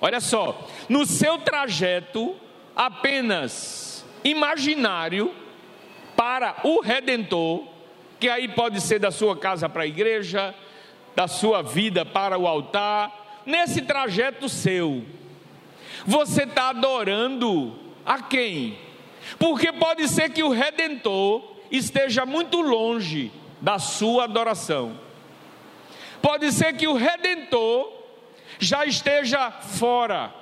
olha 0.00 0.20
só, 0.20 0.68
no 0.88 1.06
seu 1.06 1.38
trajeto 1.38 2.36
apenas 2.76 4.04
imaginário 4.22 5.34
para 6.16 6.56
o 6.64 6.80
Redentor, 6.80 7.64
que 8.20 8.28
aí 8.28 8.48
pode 8.48 8.80
ser 8.80 8.98
da 8.98 9.10
sua 9.10 9.36
casa 9.36 9.68
para 9.68 9.82
a 9.82 9.86
igreja, 9.86 10.54
da 11.14 11.28
sua 11.28 11.62
vida 11.62 12.04
para 12.04 12.38
o 12.38 12.46
altar, 12.46 13.42
nesse 13.46 13.82
trajeto 13.82 14.48
seu, 14.48 15.04
você 16.06 16.42
está 16.44 16.70
adorando 16.70 17.78
a 18.04 18.22
quem? 18.22 18.78
Porque 19.38 19.72
pode 19.72 20.08
ser 20.08 20.30
que 20.30 20.42
o 20.42 20.50
Redentor 20.50 21.42
esteja 21.70 22.24
muito 22.24 22.60
longe 22.60 23.32
da 23.60 23.78
sua 23.78 24.24
adoração. 24.24 24.98
Pode 26.20 26.52
ser 26.52 26.74
que 26.74 26.86
o 26.86 26.94
Redentor 26.94 27.92
já 28.58 28.84
esteja 28.86 29.50
fora 29.50 30.32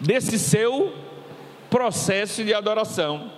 desse 0.00 0.38
seu 0.38 0.94
processo 1.68 2.44
de 2.44 2.54
adoração. 2.54 3.32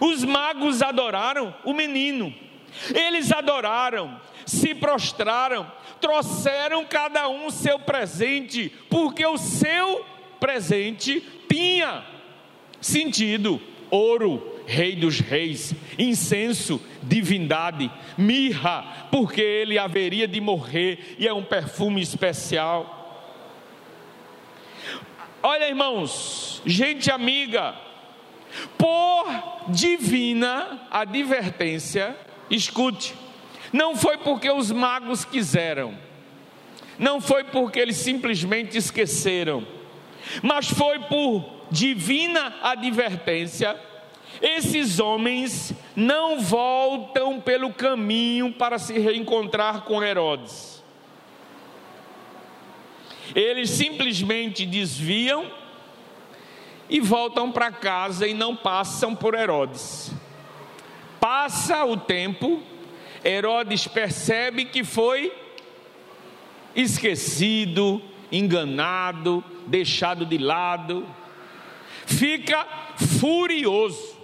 Os 0.00 0.24
magos 0.24 0.82
adoraram 0.82 1.54
o 1.64 1.72
menino, 1.72 2.34
eles 2.94 3.30
adoraram, 3.30 4.20
se 4.46 4.74
prostraram, 4.74 5.70
trouxeram 6.00 6.84
cada 6.84 7.28
um 7.28 7.50
seu 7.50 7.78
presente, 7.78 8.72
porque 8.90 9.24
o 9.24 9.38
seu 9.38 10.04
presente 10.40 11.20
tinha 11.48 12.13
sentido: 12.84 13.60
ouro, 13.90 14.60
rei 14.66 14.96
dos 14.96 15.20
reis, 15.20 15.74
incenso, 15.98 16.80
divindade, 17.02 17.90
mirra, 18.16 19.08
porque 19.10 19.40
ele 19.40 19.78
haveria 19.78 20.26
de 20.26 20.40
morrer 20.40 21.16
e 21.18 21.26
é 21.26 21.32
um 21.32 21.42
perfume 21.42 22.02
especial. 22.02 23.00
Olha, 25.42 25.68
irmãos, 25.68 26.62
gente 26.64 27.10
amiga, 27.10 27.74
por 28.78 29.26
divina 29.68 30.86
advertência, 30.90 32.16
escute, 32.50 33.14
não 33.72 33.94
foi 33.96 34.16
porque 34.18 34.50
os 34.50 34.70
magos 34.70 35.24
quiseram, 35.24 35.94
não 36.98 37.20
foi 37.20 37.44
porque 37.44 37.78
eles 37.78 37.96
simplesmente 37.96 38.78
esqueceram, 38.78 39.66
mas 40.42 40.68
foi 40.68 40.98
por 41.00 41.53
divina 41.74 42.54
advertência. 42.62 43.76
Esses 44.40 45.00
homens 45.00 45.74
não 45.96 46.40
voltam 46.40 47.40
pelo 47.40 47.72
caminho 47.72 48.52
para 48.52 48.78
se 48.78 48.98
reencontrar 48.98 49.82
com 49.82 50.02
Herodes. 50.02 50.82
Eles 53.34 53.70
simplesmente 53.70 54.64
desviam 54.64 55.50
e 56.88 57.00
voltam 57.00 57.50
para 57.50 57.72
casa 57.72 58.26
e 58.26 58.34
não 58.34 58.54
passam 58.54 59.14
por 59.14 59.34
Herodes. 59.34 60.12
Passa 61.18 61.84
o 61.84 61.96
tempo, 61.96 62.62
Herodes 63.24 63.88
percebe 63.88 64.66
que 64.66 64.84
foi 64.84 65.32
esquecido, 66.76 68.02
enganado, 68.30 69.42
deixado 69.66 70.26
de 70.26 70.36
lado, 70.38 71.06
fica 72.06 72.66
furioso, 73.20 74.16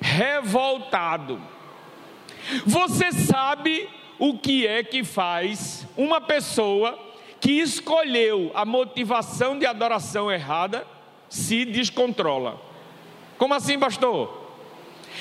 revoltado. 0.00 1.40
Você 2.66 3.12
sabe 3.12 3.88
o 4.18 4.38
que 4.38 4.66
é 4.66 4.82
que 4.82 5.04
faz 5.04 5.86
uma 5.96 6.20
pessoa 6.20 6.98
que 7.40 7.52
escolheu 7.52 8.50
a 8.54 8.64
motivação 8.64 9.58
de 9.58 9.66
adoração 9.66 10.30
errada 10.30 10.86
se 11.28 11.64
descontrola? 11.64 12.60
Como 13.38 13.54
assim, 13.54 13.78
pastor? 13.78 14.41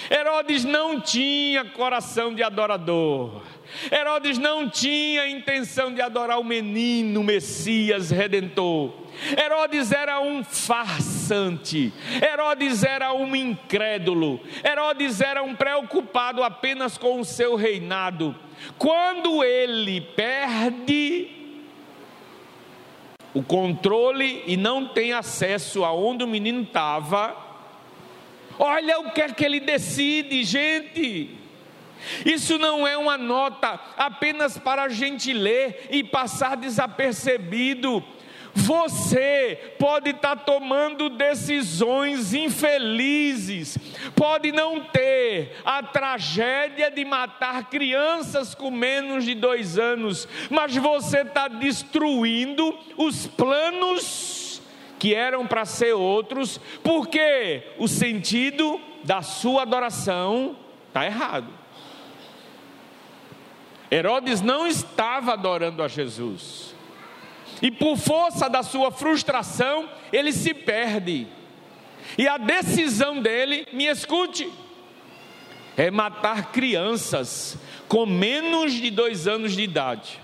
Herodes 0.10 0.64
não 0.64 1.00
tinha 1.00 1.66
coração 1.66 2.34
de 2.34 2.44
adorador. 2.44 3.42
Herodes 3.92 4.38
não 4.38 4.70
tinha 4.70 5.28
intenção 5.30 5.94
de 5.94 6.02
adorar 6.02 6.40
o 6.40 6.44
menino 6.44 7.24
Messias 7.24 8.12
redentor. 8.12 8.94
Herodes 9.38 9.92
era 9.92 10.20
um 10.20 10.44
farsante, 10.44 11.94
Herodes 12.22 12.84
era 12.84 13.14
um 13.14 13.36
incrédulo, 13.36 14.40
Herodes 14.64 15.22
era 15.22 15.44
um 15.44 15.54
preocupado 15.54 16.44
apenas 16.44 16.98
com 16.98 17.20
o 17.20 17.26
seu 17.26 17.56
reinado. 17.56 18.36
Quando 18.78 19.44
ele 19.44 20.02
perde 20.02 21.30
o 23.34 23.44
controle 23.44 24.44
e 24.46 24.58
não 24.58 24.88
tem 24.88 25.14
acesso 25.14 25.84
aonde 25.84 26.24
o 26.24 26.28
menino 26.28 26.64
estava, 26.64 27.51
Olha 28.60 29.00
o 29.00 29.12
que 29.12 29.22
é 29.22 29.30
que 29.30 29.44
ele 29.44 29.60
decide, 29.60 30.44
gente. 30.44 31.38
Isso 32.26 32.58
não 32.58 32.88
é 32.88 32.98
uma 32.98 33.18
nota 33.18 33.80
apenas 33.98 34.58
para 34.58 34.84
a 34.84 34.90
gente 34.90 35.32
ler 35.34 35.88
e 35.92 36.04
passar 36.04 36.58
desapercebido. 36.58 38.04
Você 38.54 39.76
pode 39.80 40.10
estar 40.10 40.36
tá 40.36 40.44
tomando 40.44 41.10
decisões 41.10 42.34
infelizes, 42.34 43.78
pode 44.14 44.52
não 44.52 44.82
ter 44.82 45.56
a 45.64 45.82
tragédia 45.82 46.92
de 46.92 47.06
matar 47.06 47.70
crianças 47.70 48.54
com 48.54 48.70
menos 48.70 49.24
de 49.24 49.36
dois 49.36 49.78
anos, 49.78 50.28
mas 50.50 50.76
você 50.76 51.22
está 51.22 51.48
destruindo 51.48 52.78
os 52.98 53.26
planos 53.26 54.51
que 55.02 55.16
eram 55.16 55.48
para 55.48 55.66
ser 55.66 55.94
outros, 55.94 56.62
porque 56.84 57.64
o 57.80 57.88
sentido 57.88 58.80
da 59.04 59.24
sua 59.24 59.64
adoração 59.64 60.56
está 60.88 61.04
errado. 61.04 61.48
Herodes 63.90 64.42
não 64.42 64.68
estava 64.68 65.34
adorando 65.34 65.82
a 65.82 65.88
Jesus, 65.88 66.76
e 67.64 67.72
por 67.72 67.98
força 67.98 68.48
da 68.48 68.62
sua 68.62 68.92
frustração, 68.92 69.90
ele 70.14 70.32
se 70.32 70.54
perde, 70.54 71.28
e 72.16 72.28
a 72.28 72.38
decisão 72.38 73.20
dele, 73.24 73.66
me 73.74 73.88
escute, 73.88 74.48
é 75.76 75.90
matar 75.90 76.52
crianças 76.52 77.58
com 77.88 78.06
menos 78.06 78.72
de 78.74 78.92
dois 78.92 79.28
anos 79.28 79.54
de 79.54 79.64
idade. 79.64 80.20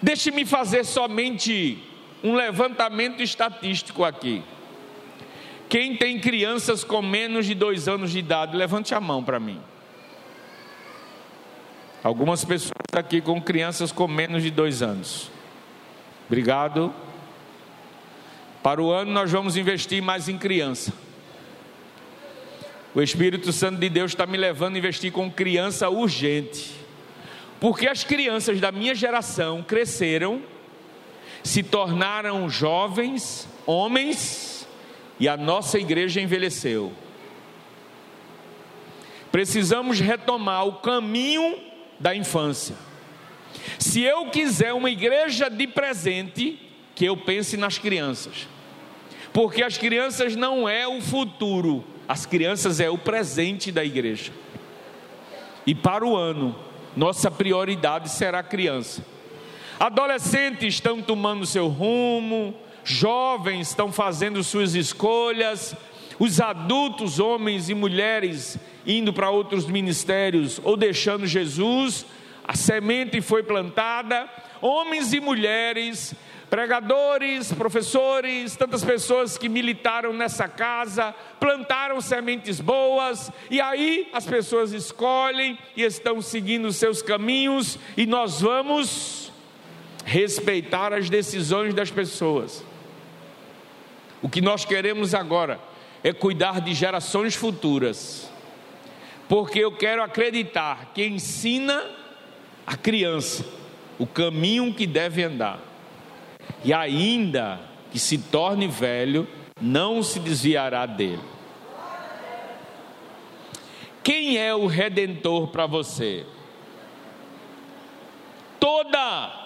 Deixe-me 0.00 0.46
fazer 0.46 0.86
somente 0.86 1.92
um 2.24 2.34
levantamento 2.34 3.22
estatístico 3.22 4.02
aqui. 4.02 4.42
Quem 5.68 5.94
tem 5.96 6.18
crianças 6.18 6.82
com 6.82 7.02
menos 7.02 7.44
de 7.44 7.54
dois 7.54 7.86
anos 7.86 8.10
de 8.10 8.18
idade, 8.18 8.56
levante 8.56 8.94
a 8.94 9.00
mão 9.00 9.22
para 9.22 9.38
mim. 9.38 9.60
Algumas 12.02 12.42
pessoas 12.44 12.72
aqui 12.94 13.20
com 13.20 13.40
crianças 13.40 13.92
com 13.92 14.08
menos 14.08 14.42
de 14.42 14.50
dois 14.50 14.82
anos. 14.82 15.30
Obrigado. 16.26 16.94
Para 18.62 18.80
o 18.80 18.90
ano 18.90 19.12
nós 19.12 19.30
vamos 19.30 19.56
investir 19.58 20.02
mais 20.02 20.26
em 20.26 20.38
criança. 20.38 20.92
O 22.94 23.02
Espírito 23.02 23.52
Santo 23.52 23.78
de 23.80 23.90
Deus 23.90 24.12
está 24.12 24.24
me 24.24 24.38
levando 24.38 24.76
a 24.76 24.78
investir 24.78 25.12
com 25.12 25.30
criança 25.30 25.90
urgente. 25.90 26.72
Porque 27.60 27.86
as 27.86 28.04
crianças 28.04 28.60
da 28.60 28.70
minha 28.70 28.94
geração 28.94 29.62
cresceram, 29.62 30.42
se 31.44 31.62
tornaram 31.62 32.48
jovens, 32.48 33.46
homens, 33.66 34.66
e 35.20 35.28
a 35.28 35.36
nossa 35.36 35.78
igreja 35.78 36.20
envelheceu. 36.20 36.92
Precisamos 39.30 40.00
retomar 40.00 40.66
o 40.66 40.76
caminho 40.76 41.58
da 42.00 42.16
infância. 42.16 42.74
Se 43.78 44.02
eu 44.02 44.30
quiser 44.30 44.72
uma 44.72 44.90
igreja 44.90 45.48
de 45.48 45.66
presente, 45.66 46.58
que 46.94 47.04
eu 47.04 47.16
pense 47.16 47.56
nas 47.56 47.76
crianças. 47.76 48.48
Porque 49.32 49.62
as 49.62 49.76
crianças 49.76 50.34
não 50.34 50.68
é 50.68 50.86
o 50.86 51.00
futuro, 51.00 51.84
as 52.08 52.24
crianças 52.24 52.80
é 52.80 52.88
o 52.88 52.96
presente 52.96 53.70
da 53.70 53.84
igreja. 53.84 54.32
E 55.66 55.74
para 55.74 56.06
o 56.06 56.16
ano, 56.16 56.54
nossa 56.96 57.30
prioridade 57.30 58.08
será 58.08 58.38
a 58.38 58.44
criança. 58.44 59.04
Adolescentes 59.78 60.74
estão 60.74 61.02
tomando 61.02 61.46
seu 61.46 61.68
rumo, 61.68 62.54
jovens 62.84 63.68
estão 63.68 63.90
fazendo 63.90 64.42
suas 64.44 64.74
escolhas, 64.74 65.74
os 66.18 66.40
adultos, 66.40 67.18
homens 67.18 67.68
e 67.68 67.74
mulheres, 67.74 68.58
indo 68.86 69.12
para 69.12 69.30
outros 69.30 69.66
ministérios 69.66 70.60
ou 70.62 70.76
deixando 70.76 71.26
Jesus, 71.26 72.06
a 72.46 72.54
semente 72.54 73.20
foi 73.20 73.42
plantada, 73.42 74.28
homens 74.60 75.12
e 75.12 75.20
mulheres, 75.20 76.14
pregadores, 76.50 77.52
professores, 77.52 78.54
tantas 78.54 78.84
pessoas 78.84 79.36
que 79.36 79.48
militaram 79.48 80.12
nessa 80.12 80.46
casa, 80.46 81.14
plantaram 81.40 82.00
sementes 82.00 82.60
boas, 82.60 83.32
e 83.50 83.60
aí 83.60 84.08
as 84.12 84.26
pessoas 84.26 84.72
escolhem 84.72 85.58
e 85.76 85.82
estão 85.82 86.22
seguindo 86.22 86.70
seus 86.72 87.02
caminhos, 87.02 87.78
e 87.96 88.06
nós 88.06 88.40
vamos 88.40 89.23
respeitar 90.04 90.92
as 90.92 91.08
decisões 91.08 91.74
das 91.74 91.90
pessoas. 91.90 92.64
O 94.22 94.28
que 94.28 94.40
nós 94.40 94.64
queremos 94.64 95.14
agora 95.14 95.58
é 96.02 96.12
cuidar 96.12 96.60
de 96.60 96.74
gerações 96.74 97.34
futuras, 97.34 98.30
porque 99.28 99.58
eu 99.58 99.72
quero 99.72 100.02
acreditar 100.02 100.92
que 100.94 101.04
ensina 101.04 101.82
a 102.66 102.76
criança 102.76 103.44
o 103.98 104.06
caminho 104.06 104.74
que 104.74 104.86
deve 104.86 105.22
andar, 105.22 105.60
e 106.64 106.72
ainda 106.72 107.60
que 107.90 107.98
se 107.98 108.18
torne 108.18 108.66
velho, 108.66 109.26
não 109.60 110.02
se 110.02 110.18
desviará 110.18 110.84
dele. 110.84 111.20
Quem 114.02 114.36
é 114.36 114.54
o 114.54 114.66
redentor 114.66 115.48
para 115.48 115.66
você? 115.66 116.26
Toda 118.58 119.43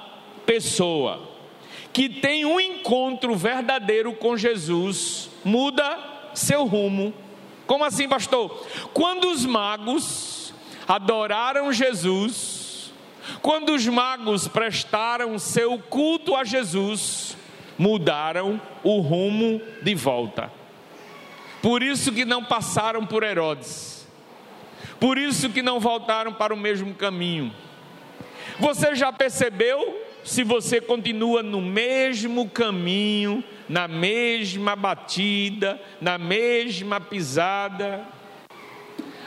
pessoa 0.48 1.28
que 1.92 2.08
tem 2.08 2.46
um 2.46 2.58
encontro 2.58 3.34
verdadeiro 3.36 4.14
com 4.14 4.34
Jesus 4.34 5.28
muda 5.44 5.98
seu 6.32 6.64
rumo. 6.64 7.12
Como 7.66 7.84
assim, 7.84 8.08
pastor? 8.08 8.66
Quando 8.94 9.28
os 9.30 9.44
magos 9.44 10.54
adoraram 10.86 11.70
Jesus, 11.70 12.94
quando 13.42 13.74
os 13.74 13.86
magos 13.86 14.48
prestaram 14.48 15.38
seu 15.38 15.78
culto 15.78 16.34
a 16.34 16.44
Jesus, 16.44 17.36
mudaram 17.76 18.58
o 18.82 19.00
rumo 19.00 19.60
de 19.82 19.94
volta. 19.94 20.50
Por 21.60 21.82
isso 21.82 22.10
que 22.10 22.24
não 22.24 22.42
passaram 22.42 23.04
por 23.04 23.22
Herodes. 23.22 24.08
Por 24.98 25.18
isso 25.18 25.50
que 25.50 25.60
não 25.60 25.78
voltaram 25.78 26.32
para 26.32 26.54
o 26.54 26.56
mesmo 26.56 26.94
caminho. 26.94 27.52
Você 28.58 28.94
já 28.94 29.12
percebeu 29.12 30.07
se 30.24 30.42
você 30.44 30.80
continua 30.80 31.42
no 31.42 31.60
mesmo 31.60 32.48
caminho 32.48 33.42
na 33.68 33.86
mesma 33.86 34.74
batida, 34.74 35.80
na 36.00 36.16
mesma 36.16 37.00
pisada. 37.00 38.06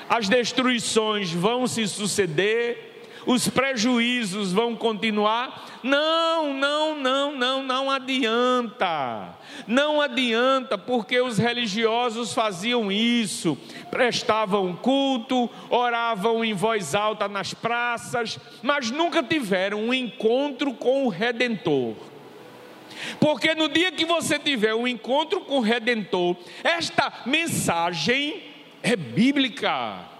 As 0.10 0.27
destruições 0.27 1.32
vão 1.32 1.67
se 1.67 1.88
suceder, 1.88 2.90
os 3.25 3.47
prejuízos 3.47 4.51
vão 4.51 4.75
continuar. 4.75 5.79
Não, 5.84 6.53
não, 6.53 6.95
não, 6.99 7.36
não, 7.36 7.63
não 7.63 7.91
adianta. 7.91 9.36
Não 9.67 10.01
adianta, 10.01 10.77
porque 10.77 11.19
os 11.21 11.38
religiosos 11.38 12.34
faziam 12.34 12.91
isso, 12.91 13.57
prestavam 13.89 14.75
culto, 14.75 15.49
oravam 15.69 16.43
em 16.43 16.53
voz 16.53 16.95
alta 16.95 17.27
nas 17.27 17.53
praças, 17.53 18.39
mas 18.62 18.89
nunca 18.89 19.21
tiveram 19.21 19.79
um 19.79 19.93
encontro 19.93 20.73
com 20.73 21.05
o 21.05 21.10
Redentor. 21.10 21.95
Porque 23.19 23.53
no 23.55 23.67
dia 23.67 23.91
que 23.91 24.05
você 24.05 24.38
tiver 24.38 24.73
um 24.73 24.88
encontro 24.88 25.41
com 25.41 25.57
o 25.57 25.62
Redentor, 25.62 26.36
esta 26.63 27.12
mensagem 27.25 28.43
é 28.84 28.95
bíblica, 28.95 30.11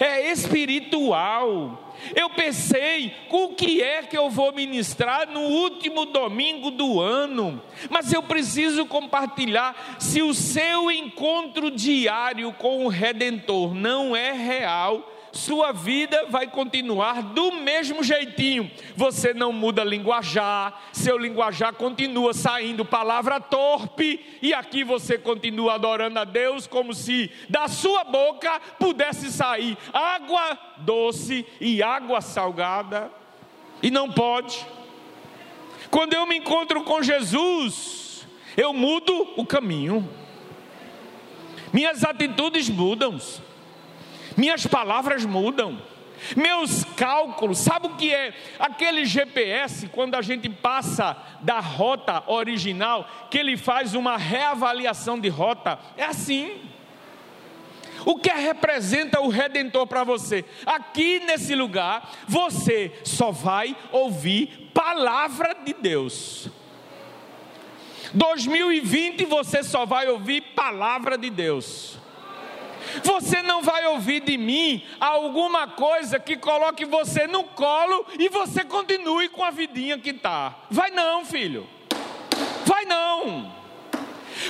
é 0.00 0.30
espiritual. 0.30 1.84
Eu 2.14 2.30
pensei, 2.30 3.14
o 3.30 3.48
que 3.48 3.82
é 3.82 4.02
que 4.02 4.16
eu 4.16 4.30
vou 4.30 4.52
ministrar 4.52 5.28
no 5.28 5.40
último 5.40 6.06
domingo 6.06 6.70
do 6.70 7.00
ano? 7.00 7.60
Mas 7.90 8.12
eu 8.12 8.22
preciso 8.22 8.86
compartilhar. 8.86 9.96
Se 9.98 10.22
o 10.22 10.32
seu 10.32 10.90
encontro 10.90 11.70
diário 11.70 12.52
com 12.52 12.84
o 12.84 12.88
Redentor 12.88 13.74
não 13.74 14.14
é 14.14 14.32
real, 14.32 15.17
sua 15.38 15.72
vida 15.72 16.26
vai 16.28 16.48
continuar 16.48 17.22
do 17.22 17.52
mesmo 17.52 18.02
jeitinho. 18.02 18.70
Você 18.96 19.32
não 19.32 19.52
muda 19.52 19.84
linguajar, 19.84 20.90
seu 20.92 21.16
linguajar 21.16 21.72
continua 21.72 22.34
saindo 22.34 22.84
palavra 22.84 23.40
torpe, 23.40 24.38
e 24.42 24.52
aqui 24.52 24.82
você 24.82 25.16
continua 25.16 25.74
adorando 25.74 26.18
a 26.18 26.24
Deus 26.24 26.66
como 26.66 26.92
se 26.92 27.30
da 27.48 27.68
sua 27.68 28.02
boca 28.02 28.60
pudesse 28.78 29.30
sair 29.30 29.78
água 29.92 30.58
doce 30.78 31.46
e 31.60 31.82
água 31.82 32.20
salgada, 32.20 33.10
e 33.80 33.90
não 33.90 34.10
pode. 34.10 34.66
Quando 35.90 36.14
eu 36.14 36.26
me 36.26 36.36
encontro 36.36 36.82
com 36.82 37.02
Jesus, 37.02 38.26
eu 38.56 38.72
mudo 38.72 39.34
o 39.36 39.46
caminho, 39.46 40.06
minhas 41.72 42.02
atitudes 42.02 42.68
mudam 42.68 43.18
minhas 44.38 44.64
palavras 44.66 45.24
mudam, 45.24 45.82
meus 46.36 46.84
cálculos, 46.96 47.58
sabe 47.58 47.88
o 47.88 47.96
que 47.96 48.14
é? 48.14 48.32
Aquele 48.58 49.04
GPS, 49.04 49.88
quando 49.88 50.14
a 50.14 50.22
gente 50.22 50.48
passa 50.48 51.16
da 51.40 51.58
rota 51.58 52.22
original, 52.26 53.08
que 53.30 53.38
ele 53.38 53.56
faz 53.56 53.94
uma 53.94 54.16
reavaliação 54.16 55.18
de 55.18 55.28
rota, 55.28 55.78
é 55.96 56.04
assim. 56.04 56.62
O 58.04 58.16
que 58.16 58.30
representa 58.30 59.20
o 59.20 59.28
redentor 59.28 59.86
para 59.86 60.04
você? 60.04 60.44
Aqui 60.64 61.18
nesse 61.20 61.56
lugar, 61.56 62.10
você 62.28 62.92
só 63.04 63.32
vai 63.32 63.76
ouvir 63.90 64.70
palavra 64.72 65.52
de 65.64 65.74
Deus. 65.74 66.48
2020 68.14 69.24
você 69.26 69.62
só 69.64 69.84
vai 69.84 70.08
ouvir 70.08 70.40
palavra 70.54 71.18
de 71.18 71.28
Deus. 71.28 71.98
Você 73.02 73.42
não 73.42 73.62
vai 73.62 73.86
ouvir 73.86 74.20
de 74.20 74.36
mim 74.36 74.84
alguma 75.00 75.66
coisa 75.66 76.18
que 76.18 76.36
coloque 76.36 76.84
você 76.84 77.26
no 77.26 77.44
colo 77.44 78.06
e 78.18 78.28
você 78.28 78.64
continue 78.64 79.28
com 79.28 79.44
a 79.44 79.50
vidinha 79.50 79.98
que 79.98 80.10
está. 80.10 80.54
Vai 80.70 80.90
não, 80.90 81.24
filho. 81.24 81.66
Vai 82.64 82.84
não. 82.84 83.52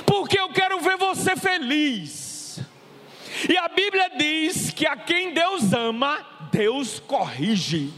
Porque 0.05 0.39
eu 0.39 0.49
quero 0.49 0.79
ver 0.79 0.97
você 0.97 1.35
feliz. 1.35 2.61
E 3.47 3.57
a 3.57 3.67
Bíblia 3.67 4.11
diz 4.17 4.71
que 4.71 4.85
a 4.85 4.97
quem 4.97 5.33
Deus 5.33 5.71
ama, 5.73 6.25
Deus 6.51 6.99
corrige. 6.99 7.93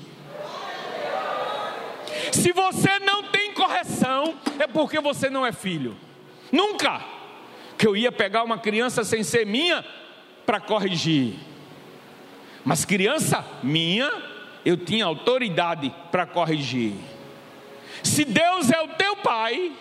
Se 2.32 2.51
você 2.51 2.99
não 2.99 3.23
tem 3.23 3.54
correção, 3.54 4.36
é 4.60 4.67
porque 4.67 4.99
você 4.99 5.30
não 5.30 5.45
é 5.45 5.51
filho. 5.51 5.97
Nunca. 6.51 7.04
Que 7.77 7.88
eu 7.88 7.97
ia 7.97 8.12
pegar 8.12 8.43
uma 8.43 8.60
criança 8.60 9.04
sem 9.04 9.23
ser 9.23 9.45
minha, 9.45 9.84
para 10.45 10.60
corrigir. 10.60 11.36
Mas 12.63 12.86
criança 12.86 13.45
minha, 13.63 14.12
eu 14.63 14.77
tinha 14.77 15.06
autoridade 15.06 15.93
para 16.12 16.25
corrigir. 16.25 16.93
Se 18.04 18.23
Deus 18.23 18.71
é 18.71 18.82
o 18.82 18.89
teu 18.89 19.15
pai, 19.17 19.71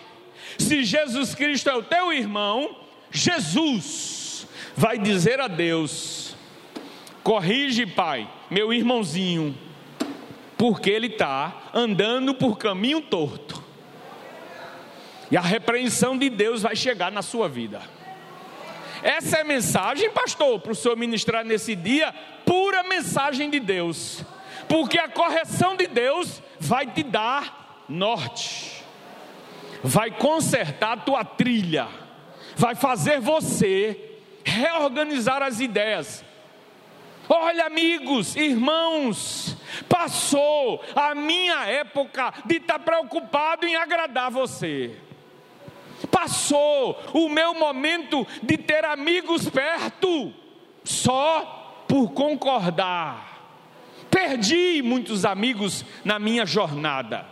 se 0.57 0.83
Jesus 0.83 1.35
Cristo 1.35 1.69
é 1.69 1.75
o 1.75 1.83
teu 1.83 2.11
irmão, 2.11 2.75
Jesus 3.11 4.47
vai 4.75 4.97
dizer 4.97 5.39
a 5.39 5.47
Deus: 5.47 6.35
corrige, 7.23 7.85
pai, 7.85 8.29
meu 8.49 8.73
irmãozinho, 8.73 9.57
porque 10.57 10.89
ele 10.89 11.07
está 11.07 11.69
andando 11.73 12.33
por 12.33 12.57
caminho 12.57 13.01
torto. 13.01 13.61
E 15.29 15.37
a 15.37 15.41
repreensão 15.41 16.17
de 16.17 16.29
Deus 16.29 16.61
vai 16.61 16.75
chegar 16.75 17.11
na 17.11 17.21
sua 17.21 17.47
vida. 17.47 17.81
Essa 19.03 19.37
é 19.37 19.43
mensagem, 19.43 20.09
pastor, 20.11 20.59
para 20.59 20.71
o 20.71 20.75
senhor 20.75 20.95
ministrar 20.95 21.43
nesse 21.43 21.75
dia, 21.75 22.13
pura 22.45 22.83
mensagem 22.83 23.49
de 23.49 23.59
Deus, 23.59 24.23
porque 24.67 24.99
a 24.99 25.09
correção 25.09 25.75
de 25.75 25.87
Deus 25.87 26.41
vai 26.59 26.85
te 26.85 27.03
dar 27.03 27.83
norte, 27.89 28.83
vai 29.83 30.11
consertar 30.11 30.93
a 30.93 30.97
tua 30.97 31.25
trilha, 31.25 31.87
vai 32.55 32.75
fazer 32.75 33.19
você 33.19 34.19
reorganizar 34.43 35.41
as 35.41 35.59
ideias. 35.59 36.23
Olha, 37.29 37.65
amigos, 37.65 38.35
irmãos, 38.35 39.55
passou 39.87 40.83
a 40.95 41.15
minha 41.15 41.65
época 41.65 42.33
de 42.45 42.57
estar 42.57 42.79
preocupado 42.79 43.65
em 43.65 43.75
agradar 43.75 44.29
você. 44.29 44.97
Passou 46.21 47.01
o 47.13 47.27
meu 47.27 47.55
momento 47.55 48.27
de 48.43 48.55
ter 48.55 48.85
amigos 48.85 49.49
perto, 49.49 50.31
só 50.83 51.83
por 51.87 52.11
concordar. 52.11 53.57
Perdi 54.11 54.83
muitos 54.83 55.25
amigos 55.25 55.83
na 56.05 56.19
minha 56.19 56.45
jornada. 56.45 57.25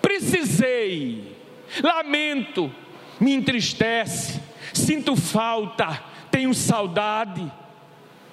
Precisei, 0.00 1.36
lamento, 1.82 2.72
me 3.20 3.34
entristece, 3.34 4.40
sinto 4.72 5.14
falta, 5.14 6.02
tenho 6.30 6.54
saudade, 6.54 7.52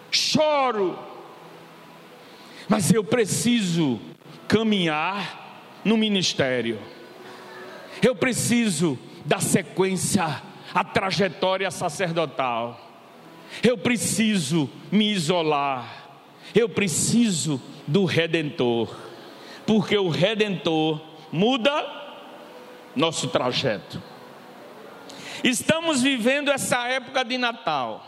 choro. 0.10 0.98
Mas 2.70 2.94
eu 2.94 3.04
preciso 3.04 4.00
caminhar 4.48 5.82
no 5.84 5.98
ministério. 5.98 6.80
Eu 8.02 8.16
preciso 8.16 8.98
da 9.26 9.40
sequência, 9.40 10.42
a 10.74 10.84
trajetória 10.84 11.70
sacerdotal. 11.72 12.80
Eu 13.62 13.78
preciso 13.78 14.70
me 14.92 15.12
isolar. 15.12 16.04
Eu 16.54 16.68
preciso 16.70 17.62
do 17.88 18.06
redentor. 18.06 18.96
Porque 19.66 19.98
o 19.98 20.10
redentor 20.10 21.02
muda 21.32 22.02
nosso 22.96 23.28
trajeto. 23.28 24.02
Estamos 25.44 26.02
vivendo 26.02 26.50
essa 26.52 26.88
época 26.88 27.24
de 27.24 27.38
Natal. 27.38 28.06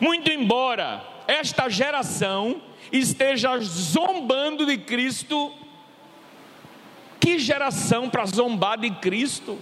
Muito 0.00 0.30
embora 0.30 1.04
esta 1.26 1.68
geração 1.68 2.62
esteja 2.90 3.58
zombando 3.60 4.64
de 4.64 4.78
Cristo, 4.78 5.52
que 7.20 7.38
geração 7.38 8.08
para 8.08 8.24
zombar 8.26 8.78
de 8.78 8.90
Cristo? 8.90 9.58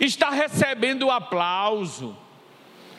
Está 0.00 0.30
recebendo 0.30 1.06
o 1.06 1.10
aplauso, 1.10 2.16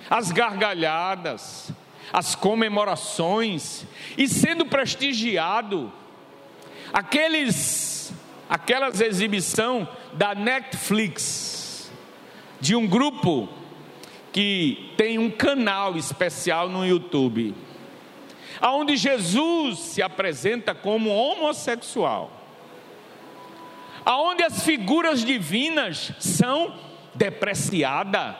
as 0.09 0.31
gargalhadas, 0.31 1.71
as 2.11 2.35
comemorações 2.35 3.85
e 4.17 4.27
sendo 4.27 4.65
prestigiado. 4.65 5.91
Aqueles, 6.91 8.13
aquelas 8.49 8.99
exibição 8.99 9.87
da 10.13 10.33
Netflix 10.33 11.91
de 12.59 12.75
um 12.75 12.87
grupo 12.87 13.47
que 14.31 14.93
tem 14.97 15.17
um 15.17 15.29
canal 15.29 15.95
especial 15.97 16.69
no 16.69 16.85
YouTube, 16.85 17.55
aonde 18.59 18.97
Jesus 18.97 19.79
se 19.79 20.01
apresenta 20.01 20.75
como 20.75 21.09
homossexual, 21.09 22.38
aonde 24.09 24.41
as 24.41 24.63
figuras 24.63 25.23
divinas 25.23 26.11
são 26.17 26.73
depreciadas. 27.13 28.35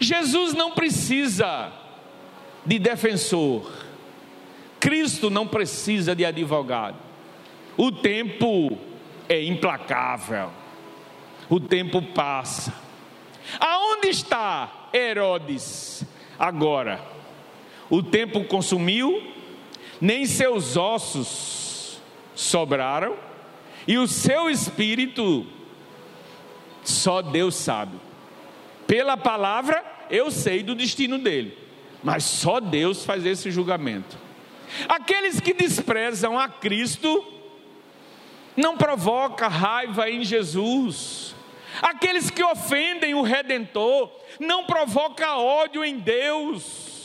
Jesus 0.00 0.54
não 0.54 0.70
precisa 0.70 1.72
de 2.64 2.78
defensor, 2.78 3.68
Cristo 4.78 5.28
não 5.28 5.44
precisa 5.44 6.14
de 6.14 6.24
advogado. 6.24 6.98
O 7.76 7.90
tempo 7.90 8.78
é 9.28 9.42
implacável, 9.42 10.52
o 11.50 11.58
tempo 11.58 12.00
passa. 12.00 12.72
Aonde 13.58 14.06
está 14.06 14.88
Herodes. 14.94 16.04
Agora, 16.38 17.04
o 17.90 18.04
tempo 18.04 18.44
consumiu, 18.44 19.32
nem 20.00 20.26
seus 20.26 20.76
ossos 20.76 22.00
sobraram, 22.36 23.25
e 23.86 23.98
o 23.98 24.06
seu 24.06 24.50
espírito, 24.50 25.46
só 26.82 27.22
Deus 27.22 27.54
sabe. 27.54 27.98
Pela 28.86 29.16
palavra, 29.16 29.84
eu 30.10 30.30
sei 30.30 30.62
do 30.62 30.74
destino 30.74 31.18
dele, 31.18 31.56
mas 32.02 32.24
só 32.24 32.60
Deus 32.60 33.04
faz 33.04 33.24
esse 33.24 33.50
julgamento. 33.50 34.16
Aqueles 34.88 35.40
que 35.40 35.52
desprezam 35.52 36.38
a 36.38 36.48
Cristo, 36.48 37.24
não 38.56 38.76
provoca 38.76 39.48
raiva 39.48 40.10
em 40.10 40.24
Jesus. 40.24 41.34
Aqueles 41.82 42.30
que 42.30 42.42
ofendem 42.42 43.14
o 43.14 43.22
Redentor, 43.22 44.10
não 44.40 44.64
provoca 44.64 45.36
ódio 45.36 45.84
em 45.84 45.98
Deus. 45.98 46.95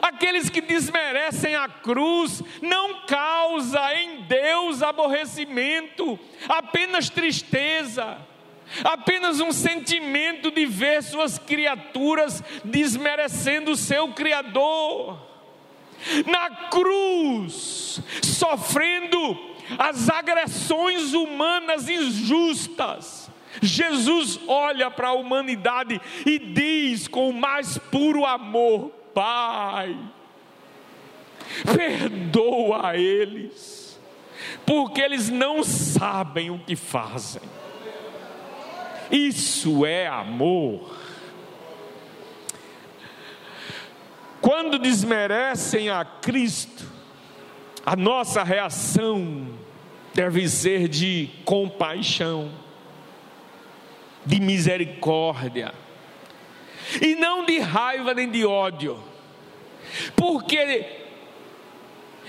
Aqueles 0.00 0.48
que 0.48 0.60
desmerecem 0.60 1.54
a 1.54 1.68
cruz 1.68 2.42
não 2.62 3.06
causa 3.06 3.94
em 3.94 4.22
Deus 4.22 4.82
aborrecimento, 4.82 6.18
apenas 6.48 7.10
tristeza, 7.10 8.18
apenas 8.82 9.40
um 9.40 9.52
sentimento 9.52 10.50
de 10.50 10.64
ver 10.64 11.02
suas 11.02 11.38
criaturas 11.38 12.42
desmerecendo 12.64 13.72
o 13.72 13.76
seu 13.76 14.08
Criador. 14.12 15.18
Na 16.26 16.50
cruz, 16.70 18.00
sofrendo 18.22 19.38
as 19.78 20.08
agressões 20.10 21.14
humanas 21.14 21.88
injustas, 21.88 23.30
Jesus 23.62 24.40
olha 24.46 24.90
para 24.90 25.08
a 25.08 25.14
humanidade 25.14 26.00
e 26.26 26.38
diz 26.38 27.06
com 27.06 27.30
o 27.30 27.34
mais 27.34 27.78
puro 27.78 28.24
amor: 28.24 29.03
Pai, 29.14 29.96
perdoa 31.76 32.96
eles, 32.96 34.00
porque 34.66 35.00
eles 35.00 35.30
não 35.30 35.62
sabem 35.62 36.50
o 36.50 36.58
que 36.58 36.74
fazem. 36.74 37.42
Isso 39.10 39.86
é 39.86 40.06
amor. 40.08 40.98
Quando 44.40 44.78
desmerecem 44.78 45.88
a 45.88 46.04
Cristo, 46.04 46.84
a 47.86 47.96
nossa 47.96 48.42
reação 48.42 49.48
deve 50.14 50.48
ser 50.48 50.88
de 50.88 51.30
compaixão 51.44 52.50
de 54.24 54.40
misericórdia, 54.40 55.72
e 57.00 57.14
não 57.14 57.44
de 57.44 57.58
raiva 57.58 58.14
nem 58.14 58.30
de 58.30 58.44
ódio, 58.44 58.98
porque 60.16 60.86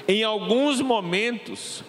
em 0.08 0.24
alguns 0.24 0.82
momentos, 0.82 1.84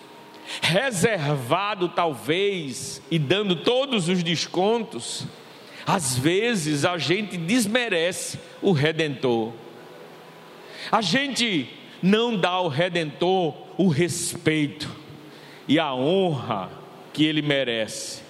reservado 0.62 1.88
talvez 1.88 3.02
e 3.10 3.18
dando 3.18 3.56
todos 3.56 4.08
os 4.08 4.22
descontos, 4.22 5.26
às 5.86 6.16
vezes 6.16 6.84
a 6.84 6.96
gente 6.98 7.36
desmerece 7.36 8.38
o 8.62 8.72
redentor. 8.72 9.52
A 10.90 11.00
gente 11.00 11.68
não 12.02 12.36
dá 12.36 12.50
ao 12.50 12.68
redentor 12.68 13.54
o 13.76 13.88
respeito 13.88 14.90
e 15.68 15.78
a 15.78 15.94
honra 15.94 16.70
que 17.12 17.24
ele 17.24 17.42
merece. 17.42 18.22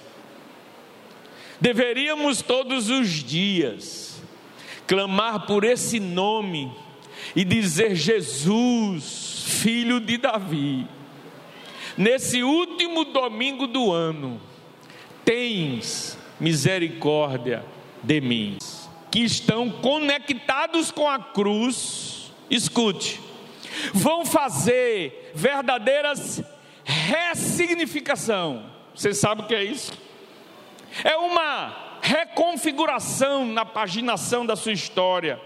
Deveríamos 1.61 2.41
todos 2.41 2.89
os 2.89 3.09
dias 3.23 4.16
clamar 4.87 5.45
por 5.45 5.63
esse 5.63 5.99
nome 5.99 6.71
e 7.35 7.43
dizer: 7.43 7.95
Jesus, 7.95 9.43
filho 9.61 9.99
de 9.99 10.17
Davi, 10.17 10.87
nesse 11.97 12.41
último 12.41 13.05
domingo 13.05 13.67
do 13.67 13.91
ano, 13.91 14.41
tens 15.23 16.17
misericórdia 16.39 17.63
de 18.01 18.21
mim. 18.21 18.57
Que 19.11 19.19
estão 19.19 19.69
conectados 19.69 20.91
com 20.91 21.07
a 21.07 21.17
cruz, 21.17 22.31
escute, 22.49 23.21
vão 23.93 24.25
fazer 24.25 25.31
verdadeiras 25.33 26.43
ressignificação. 26.83 28.65
Você 28.95 29.13
sabe 29.13 29.41
o 29.41 29.45
que 29.45 29.55
é 29.55 29.63
isso? 29.63 29.91
É 31.03 31.15
uma 31.17 31.86
reconfiguração 32.07 33.45
na 33.45 33.65
paginação 33.65 34.45
da 34.45 34.55
sua 34.55 34.71
história. 34.71 35.39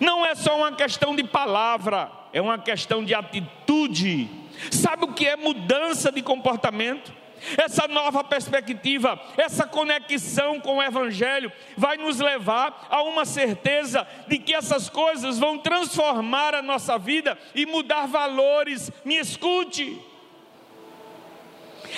Não 0.00 0.24
é 0.24 0.34
só 0.34 0.56
uma 0.56 0.72
questão 0.72 1.16
de 1.16 1.24
palavra, 1.24 2.10
é 2.32 2.40
uma 2.40 2.58
questão 2.58 3.04
de 3.04 3.14
atitude. 3.14 4.28
Sabe 4.70 5.04
o 5.04 5.12
que 5.12 5.26
é 5.26 5.36
mudança 5.36 6.12
de 6.12 6.22
comportamento? 6.22 7.12
essa 7.58 7.88
nova 7.88 8.22
perspectiva, 8.22 9.20
essa 9.36 9.66
conexão 9.66 10.60
com 10.60 10.76
o 10.76 10.82
Evangelho 10.82 11.50
vai 11.76 11.96
nos 11.96 12.20
levar 12.20 12.86
a 12.88 13.02
uma 13.02 13.24
certeza 13.24 14.06
de 14.28 14.38
que 14.38 14.54
essas 14.54 14.88
coisas 14.88 15.40
vão 15.40 15.58
transformar 15.58 16.54
a 16.54 16.62
nossa 16.62 16.96
vida 16.96 17.36
e 17.52 17.66
mudar 17.66 18.06
valores. 18.06 18.92
Me 19.04 19.16
escute. 19.16 20.00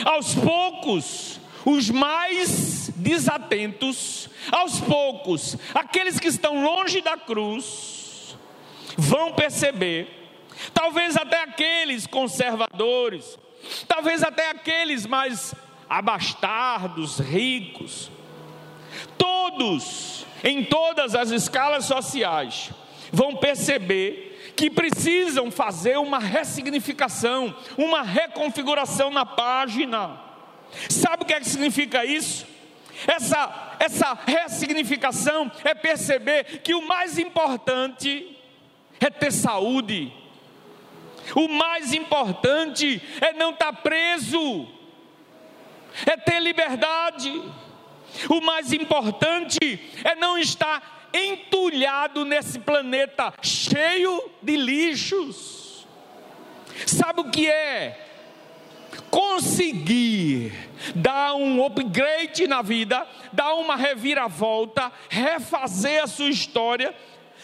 Aos 0.03 0.35
poucos, 0.35 1.39
os 1.65 1.91
mais 1.91 2.91
desatentos, 2.97 4.29
aos 4.51 4.81
poucos, 4.81 5.57
aqueles 5.75 6.21
que 6.21 6.29
estão 6.29 6.63
longe 6.63 7.01
da 7.01 7.17
cruz, 7.17 8.37
vão 8.97 9.33
perceber, 9.33 10.09
talvez 10.73 11.17
até 11.17 11.43
aqueles 11.43 12.07
conservadores, 12.07 13.39
talvez 13.89 14.23
até 14.23 14.51
aqueles 14.51 15.07
mais 15.07 15.55
abastardos, 15.89 17.19
ricos, 17.19 18.11
todos, 19.17 20.27
em 20.43 20.65
todas 20.65 21.15
as 21.15 21.31
escalas 21.31 21.85
sociais, 21.87 22.71
vão 23.13 23.37
perceber 23.37 24.53
que 24.57 24.71
precisam 24.71 25.51
fazer 25.51 25.99
uma 25.99 26.19
ressignificação, 26.19 27.55
uma 27.77 28.03
reconfiguração 28.03 29.11
na 29.11 29.27
página. 29.27 30.21
Sabe 30.89 31.23
o 31.23 31.27
que, 31.27 31.35
é 31.35 31.41
que 31.41 31.49
significa 31.49 32.05
isso? 32.05 32.47
Essa, 33.07 33.77
essa 33.79 34.15
ressignificação 34.27 35.51
é 35.65 35.75
perceber 35.75 36.61
que 36.63 36.75
o 36.75 36.87
mais 36.87 37.19
importante 37.19 38.39
é 39.01 39.11
ter 39.11 39.33
saúde, 39.33 40.13
o 41.35 41.49
mais 41.49 41.93
importante 41.93 43.03
é 43.21 43.33
não 43.33 43.51
estar 43.51 43.73
preso, 43.73 44.69
é 46.07 46.17
ter 46.17 46.41
liberdade. 46.41 47.43
O 48.29 48.41
mais 48.41 48.73
importante 48.73 49.59
é 50.05 50.15
não 50.15 50.39
estar 50.39 51.09
entulhado 51.13 52.25
nesse 52.25 52.59
planeta 52.59 53.33
cheio 53.43 54.31
de 54.43 54.57
lixos. 54.57 55.87
Sabe 56.87 57.21
o 57.21 57.31
que 57.31 57.49
é? 57.49 58.14
Conseguir 59.11 60.53
dar 60.95 61.35
um 61.35 61.65
upgrade 61.65 62.47
na 62.47 62.63
vida, 62.63 63.07
dar 63.33 63.55
uma 63.55 63.77
reviravolta, 63.77 64.93
refazer 65.09 66.03
a 66.03 66.07
sua 66.07 66.29
história 66.29 66.95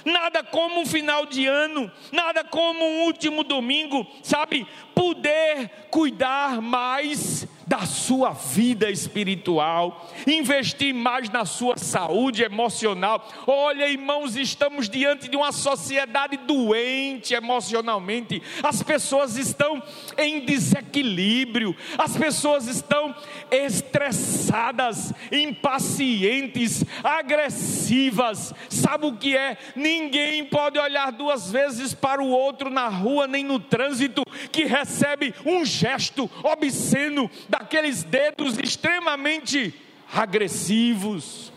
Nada 0.05 0.43
como 0.43 0.81
um 0.81 0.87
final 0.87 1.27
de 1.27 1.47
ano, 1.47 1.91
nada 2.11 2.43
como 2.45 2.85
um 2.85 3.05
último 3.05 3.45
domingo, 3.45 4.07
sabe? 4.23 4.67
Poder 4.95 5.69
cuidar 5.91 6.61
mais 6.61 7.47
da 7.71 7.87
sua 7.87 8.31
vida 8.31 8.91
espiritual, 8.91 10.11
investir 10.27 10.93
mais 10.93 11.31
na 11.31 11.45
sua 11.45 11.77
saúde 11.77 12.43
emocional. 12.43 13.25
Olha, 13.47 13.89
irmãos, 13.89 14.35
estamos 14.35 14.89
diante 14.89 15.29
de 15.29 15.37
uma 15.37 15.53
sociedade 15.53 16.37
doente 16.37 17.33
emocionalmente. 17.33 18.43
As 18.61 18.83
pessoas 18.83 19.37
estão 19.37 19.81
em 20.19 20.41
desequilíbrio, 20.41 21.77
as 21.97 22.17
pessoas 22.17 22.67
estão 22.67 23.15
estressadas, 23.53 25.13
impacientes, 25.31 26.85
agressivas. 27.05 28.53
Sabe 28.69 29.07
o 29.07 29.17
que 29.17 29.37
é? 29.37 29.57
Ninguém 29.77 30.45
pode 30.45 30.77
olhar 30.77 31.13
duas 31.13 31.53
vezes 31.53 31.95
para 31.95 32.21
o 32.21 32.31
outro 32.31 32.69
na 32.69 32.89
rua 32.89 33.29
nem 33.29 33.45
no 33.45 33.61
trânsito 33.61 34.25
que 34.51 34.65
recebe 34.65 35.33
um 35.47 35.65
gesto 35.65 36.29
obsceno 36.43 37.31
da 37.49 37.60
aqueles 37.61 38.03
dedos 38.03 38.59
extremamente 38.59 39.75
agressivos. 40.11 41.53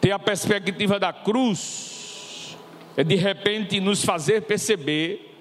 Ter 0.00 0.10
a 0.10 0.18
perspectiva 0.18 0.98
da 0.98 1.12
cruz 1.12 2.56
é 2.96 3.04
de 3.04 3.14
repente 3.14 3.78
nos 3.78 4.02
fazer 4.02 4.42
perceber 4.42 5.34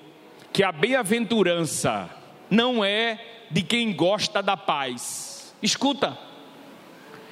que 0.51 0.61
a 0.61 0.73
bem-aventurança 0.73 2.09
não 2.49 2.83
é 2.83 3.45
de 3.49 3.61
quem 3.61 3.93
gosta 3.93 4.43
da 4.43 4.57
paz. 4.57 5.55
Escuta, 5.63 6.17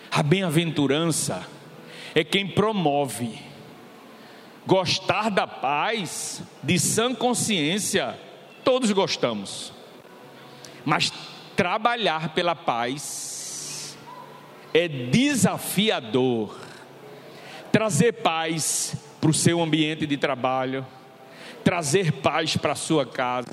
a 0.10 0.24
bem-aventurança 0.24 1.46
é 2.16 2.24
quem 2.24 2.48
promove. 2.48 3.38
Gostar 4.66 5.30
da 5.30 5.46
paz 5.46 6.42
de 6.64 6.80
sã 6.80 7.14
consciência 7.14 8.18
todos 8.64 8.92
gostamos. 8.92 9.74
Mas 10.86 11.12
trabalhar 11.56 12.34
pela 12.34 12.56
paz 12.56 13.98
é 14.74 14.88
desafiador. 14.88 16.58
Trazer 17.72 18.14
paz 18.14 18.96
para 19.20 19.30
o 19.30 19.34
seu 19.34 19.62
ambiente 19.62 20.06
de 20.06 20.18
trabalho, 20.18 20.86
trazer 21.64 22.12
paz 22.12 22.58
para 22.58 22.74
a 22.74 22.76
sua 22.76 23.06
casa. 23.06 23.48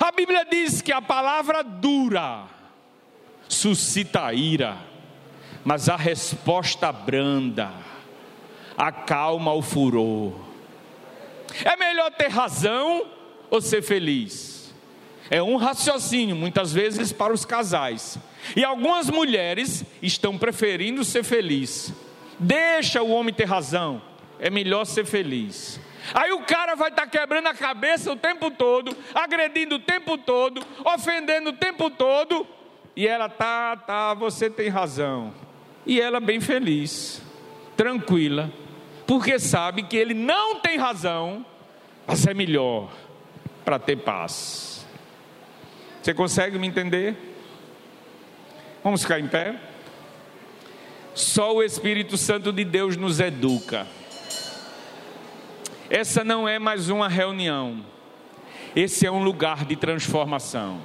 A 0.00 0.12
Bíblia 0.12 0.44
diz 0.44 0.82
que 0.82 0.92
a 0.92 1.00
palavra 1.00 1.62
dura 1.62 2.44
suscita 3.48 4.32
ira, 4.34 4.76
mas 5.64 5.88
a 5.88 5.96
resposta 5.96 6.92
branda 6.92 7.72
acalma 8.76 9.52
o 9.52 9.62
furor. 9.62 10.34
É 11.64 11.76
melhor 11.76 12.10
ter 12.12 12.28
razão 12.28 13.06
ou 13.50 13.60
ser 13.60 13.82
feliz? 13.82 14.58
É 15.30 15.42
um 15.42 15.56
raciocínio, 15.56 16.34
muitas 16.34 16.72
vezes, 16.72 17.12
para 17.12 17.32
os 17.32 17.44
casais. 17.44 18.18
E 18.56 18.64
algumas 18.64 19.10
mulheres 19.10 19.84
estão 20.02 20.38
preferindo 20.38 21.04
ser 21.04 21.22
feliz. 21.22 21.92
Deixa 22.38 23.02
o 23.02 23.10
homem 23.10 23.34
ter 23.34 23.44
razão, 23.44 24.00
é 24.38 24.48
melhor 24.48 24.84
ser 24.84 25.04
feliz. 25.04 25.80
Aí 26.14 26.32
o 26.32 26.40
cara 26.42 26.74
vai 26.74 26.88
estar 26.88 27.02
tá 27.02 27.08
quebrando 27.08 27.48
a 27.48 27.54
cabeça 27.54 28.12
o 28.12 28.16
tempo 28.16 28.50
todo, 28.50 28.96
agredindo 29.14 29.74
o 29.74 29.80
tempo 29.80 30.16
todo, 30.16 30.62
ofendendo 30.84 31.50
o 31.50 31.52
tempo 31.52 31.90
todo, 31.90 32.46
e 32.96 33.06
ela 33.06 33.28
tá, 33.28 33.76
tá, 33.76 34.14
você 34.14 34.48
tem 34.48 34.68
razão. 34.68 35.34
E 35.84 36.00
ela 36.00 36.20
bem 36.20 36.40
feliz, 36.40 37.20
tranquila, 37.76 38.50
porque 39.06 39.38
sabe 39.38 39.82
que 39.82 39.96
ele 39.96 40.14
não 40.14 40.60
tem 40.60 40.78
razão, 40.78 41.44
mas 42.06 42.26
é 42.26 42.32
melhor 42.32 42.90
para 43.68 43.78
ter 43.78 43.96
paz. 43.96 44.86
Você 46.00 46.14
consegue 46.14 46.58
me 46.58 46.66
entender? 46.66 47.14
Vamos 48.82 49.02
ficar 49.02 49.20
em 49.20 49.28
pé? 49.28 49.56
Só 51.14 51.54
o 51.54 51.62
Espírito 51.62 52.16
Santo 52.16 52.50
de 52.50 52.64
Deus 52.64 52.96
nos 52.96 53.20
educa. 53.20 53.86
Essa 55.90 56.24
não 56.24 56.48
é 56.48 56.58
mais 56.58 56.88
uma 56.88 57.08
reunião. 57.08 57.84
Esse 58.74 59.04
é 59.04 59.10
um 59.10 59.22
lugar 59.22 59.66
de 59.66 59.76
transformação. 59.76 60.80